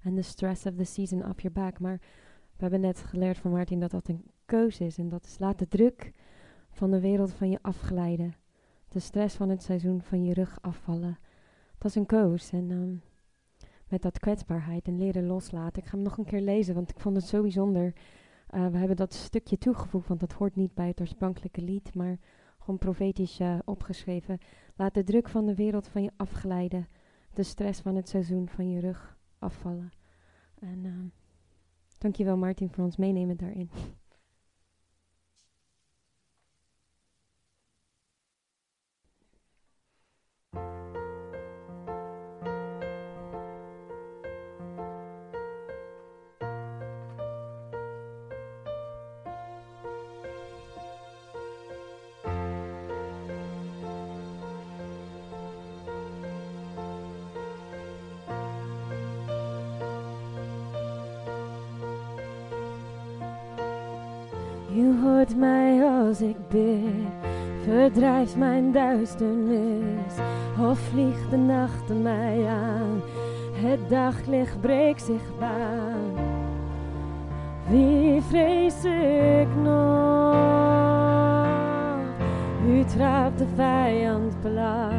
and 0.04 0.16
the 0.16 0.22
stress 0.22 0.66
of 0.66 0.74
the 0.74 0.84
season 0.84 1.24
off 1.24 1.40
your 1.40 1.60
back. 1.60 1.80
Maar 1.80 1.98
we 2.56 2.62
hebben 2.62 2.80
net 2.80 2.98
geleerd 2.98 3.38
van 3.38 3.50
Martin 3.50 3.80
dat 3.80 3.90
dat 3.90 4.08
een 4.08 4.24
keuze 4.44 4.84
is 4.84 4.98
en 4.98 5.08
dat 5.08 5.24
is 5.24 5.38
laat 5.38 5.58
de 5.58 5.68
druk 5.68 6.12
van 6.70 6.90
de 6.90 7.00
wereld 7.00 7.32
van 7.32 7.50
je 7.50 7.58
afglijden. 7.62 8.34
De 8.88 8.98
stress 8.98 9.36
van 9.36 9.48
het 9.48 9.62
seizoen 9.62 10.02
van 10.02 10.24
je 10.24 10.34
rug 10.34 10.58
afvallen. 10.60 11.18
Dat 11.78 11.90
is 11.90 11.96
een 11.96 12.06
koos 12.06 12.52
en 12.52 12.70
um, 12.70 13.02
met 13.88 14.02
dat 14.02 14.18
kwetsbaarheid 14.18 14.86
en 14.86 14.98
leren 14.98 15.26
loslaten. 15.26 15.82
Ik 15.82 15.88
ga 15.88 15.94
hem 15.94 16.04
nog 16.04 16.18
een 16.18 16.24
keer 16.24 16.40
lezen, 16.40 16.74
want 16.74 16.90
ik 16.90 17.00
vond 17.00 17.16
het 17.16 17.24
zo 17.24 17.42
bijzonder. 17.42 17.94
Eh, 18.46 18.66
we 18.66 18.78
hebben 18.78 18.96
dat 18.96 19.14
stukje 19.14 19.58
toegevoegd, 19.58 20.08
want 20.08 20.20
dat 20.20 20.32
hoort 20.32 20.56
niet 20.56 20.74
bij 20.74 20.86
het 20.86 21.00
oorspronkelijke 21.00 21.62
lied, 21.62 21.94
maar 21.94 22.18
gewoon 22.68 22.94
profetisch 22.94 23.40
eh, 23.40 23.58
opgeschreven. 23.64 24.38
Laat 24.76 24.94
de 24.94 25.04
druk 25.04 25.28
van 25.28 25.46
de 25.46 25.54
wereld 25.54 25.88
van 25.88 26.02
je 26.02 26.10
afglijden, 26.16 26.88
de 27.32 27.42
stress 27.42 27.80
van 27.80 27.94
het 27.94 28.08
seizoen 28.08 28.48
van 28.48 28.70
je 28.70 28.80
rug 28.80 29.16
afvallen. 29.38 29.90
En 30.60 30.84
uh, 30.84 30.92
dankjewel 31.98 32.36
Martin 32.36 32.70
voor 32.70 32.84
ons 32.84 32.96
meenemen 32.96 33.36
daarin. 33.36 33.70
Als 66.18 66.28
ik 66.28 66.48
bid, 66.48 67.28
verdrijft 67.64 68.36
mijn 68.36 68.72
duisternis, 68.72 70.14
of 70.60 70.78
vliegt 70.78 71.30
de 71.30 71.36
nacht 71.36 72.02
mij 72.02 72.46
aan, 72.46 73.02
het 73.52 73.88
daglicht 73.88 74.60
breekt 74.60 75.02
zich 75.02 75.38
baan. 75.38 76.12
Wie 77.68 78.22
vrees 78.22 78.84
ik 78.84 79.48
nog? 79.62 80.36
U 82.68 82.84
traapt 82.84 83.38
de 83.38 83.46
vijand 83.54 84.40
plat, 84.40 84.92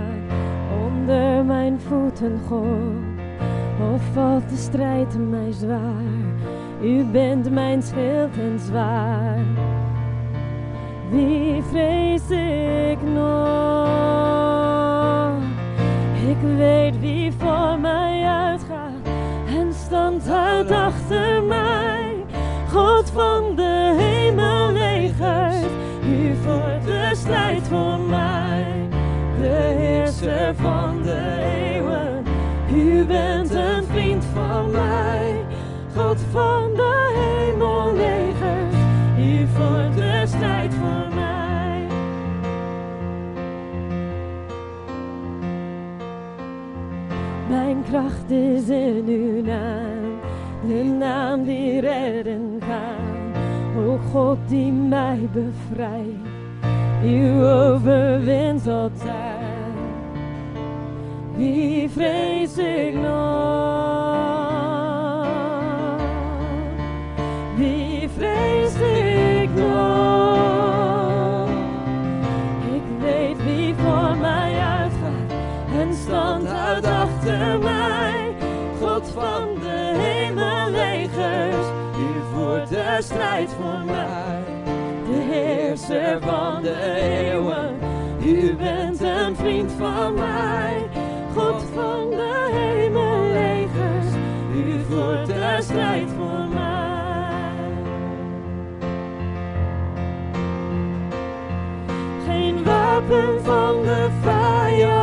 onder 0.85 1.45
mijn 1.45 1.79
voeten 1.79 2.39
God, 2.47 3.23
of 3.93 4.01
valt 4.13 4.49
de 4.49 4.57
strijd 4.57 5.29
mij 5.29 5.51
zwaar? 5.51 6.03
U 6.81 7.03
bent 7.03 7.51
mijn 7.51 7.81
schild 7.81 8.37
en 8.37 8.59
zwaar. 8.59 9.68
Wie 11.09 11.63
vrees 11.71 12.29
ik 12.29 13.01
nog? 13.01 13.89
Ik 16.29 16.37
weet 16.57 16.99
wie 16.99 17.31
voor 17.37 17.79
mij 17.79 18.23
uitgaat 18.23 19.07
en 19.47 19.73
standhoudt 19.73 20.71
achter 20.71 21.43
mij. 21.43 22.25
God 22.71 23.11
van 23.11 23.55
de 23.55 23.95
hemel 23.97 24.71
legert, 24.71 25.71
u 26.05 26.35
voert 26.43 26.85
de 26.85 27.09
strijd 27.13 27.67
voor 27.67 27.99
mij. 27.99 28.65
De 29.41 29.75
heerser 29.77 30.55
van 30.55 31.01
de 31.01 31.39
eeuwen, 31.39 32.23
u 32.73 33.05
bent 33.05 33.53
een 33.53 33.83
vriend 33.83 34.25
van 34.33 34.71
mij. 34.71 35.35
God 35.95 36.19
van 36.31 36.73
de 36.75 37.11
hemel 37.15 37.93
legert, 37.95 38.73
u 39.17 39.47
voert 39.47 39.95
de 39.95 40.23
strijd 40.25 40.68
kracht 47.89 48.31
is 48.31 48.69
in 48.69 49.03
uw 49.07 49.41
naam, 49.41 50.19
de 50.67 50.83
naam 50.83 51.43
die 51.43 51.79
redden 51.79 52.59
kan. 52.59 53.07
O 53.85 53.99
God 54.11 54.37
die 54.47 54.71
mij 54.71 55.29
bevrijdt, 55.31 56.27
u 57.03 57.43
overwint 57.43 58.67
altijd. 58.67 59.39
Wie 61.35 61.89
vrees 61.89 62.57
ik 62.57 62.93
nog? 62.93 63.67
Wie 67.55 68.09
vrees 68.17 68.75
ik 68.75 69.49
nog? 69.55 71.49
Ik 72.73 72.83
weet 73.01 73.43
wie 73.43 73.73
voor 73.75 74.17
mij 74.21 74.59
uitgaat 74.59 75.31
en 75.79 75.93
standhoudt 75.93 76.85
achter 76.85 77.37
mij. 77.37 77.58
God 77.58 77.58
van 79.19 79.53
de 79.61 79.93
hemel 79.97 80.69
legers, 80.69 81.67
u 81.97 82.09
voert 82.33 82.69
de 82.69 82.97
strijd 82.99 83.49
voor 83.59 83.85
mij. 83.85 84.43
De 85.05 85.19
heerser 85.31 86.21
van 86.21 86.61
de 86.61 86.95
eeuwen, 87.01 87.77
u 88.23 88.55
bent 88.55 89.01
een 89.01 89.35
vriend 89.35 89.71
van 89.71 90.13
mij. 90.13 90.89
God 91.35 91.63
van 91.73 92.09
de 92.09 92.49
hemel 92.51 93.23
legers, 93.23 94.15
u 94.55 94.83
voert 94.89 95.27
de 95.27 95.57
strijd 95.59 96.09
voor 96.17 96.47
mij. 96.53 96.67
Geen 102.27 102.63
wapen 102.63 103.43
van 103.43 103.81
de 103.81 104.07
vijand 104.21 104.98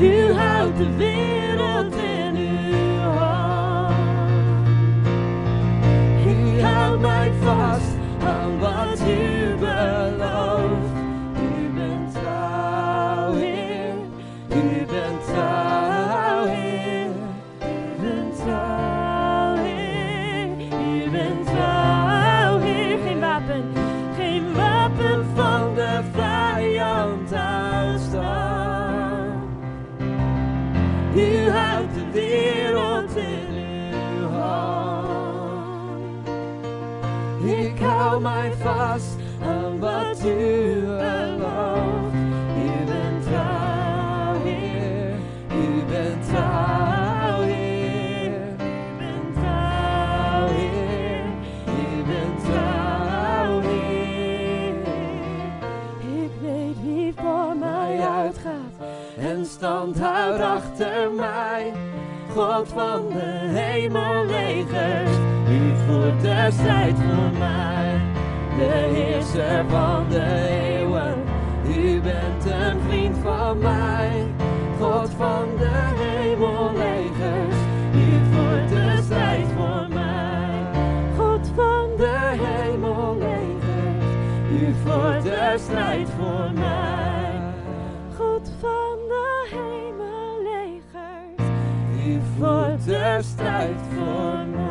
U 0.00 0.32
houdt 0.34 0.76
de 0.76 1.05
wie 56.86 57.12
voor 57.16 57.56
mij 57.56 58.00
uitgaat 58.00 58.74
en 59.18 59.46
stand 59.46 59.98
houdt 59.98 60.40
achter 60.40 61.10
mij. 61.16 61.72
God 62.34 62.68
van 62.68 63.08
de 63.08 63.58
hemel 63.58 64.24
legers, 64.24 65.10
u 65.50 65.74
voert 65.86 66.20
de 66.20 66.48
strijd 66.50 66.96
voor 66.96 67.38
mij. 67.38 68.00
De 68.58 68.90
heerser 68.94 69.64
van 69.68 70.08
de 70.08 70.48
eeuwen, 70.48 71.14
u 71.76 72.00
bent 72.00 72.44
een 72.44 72.80
vriend 72.88 73.16
van 73.22 73.58
mij. 73.58 74.26
God 74.80 75.10
van 75.10 75.44
de 75.58 75.70
hemel 75.94 76.72
u 84.96 85.00
voert 85.00 85.22
de 85.22 85.54
strijd 85.58 86.08
voor 86.10 86.50
mij. 86.54 87.40
God 88.16 88.52
van 88.60 88.98
de 89.08 89.46
hemel 89.50 90.42
legers, 90.42 91.48
u 92.06 92.20
voert 92.38 92.84
de 92.84 93.18
strijd 93.22 93.80
voor 93.94 94.46
mij. 94.46 94.65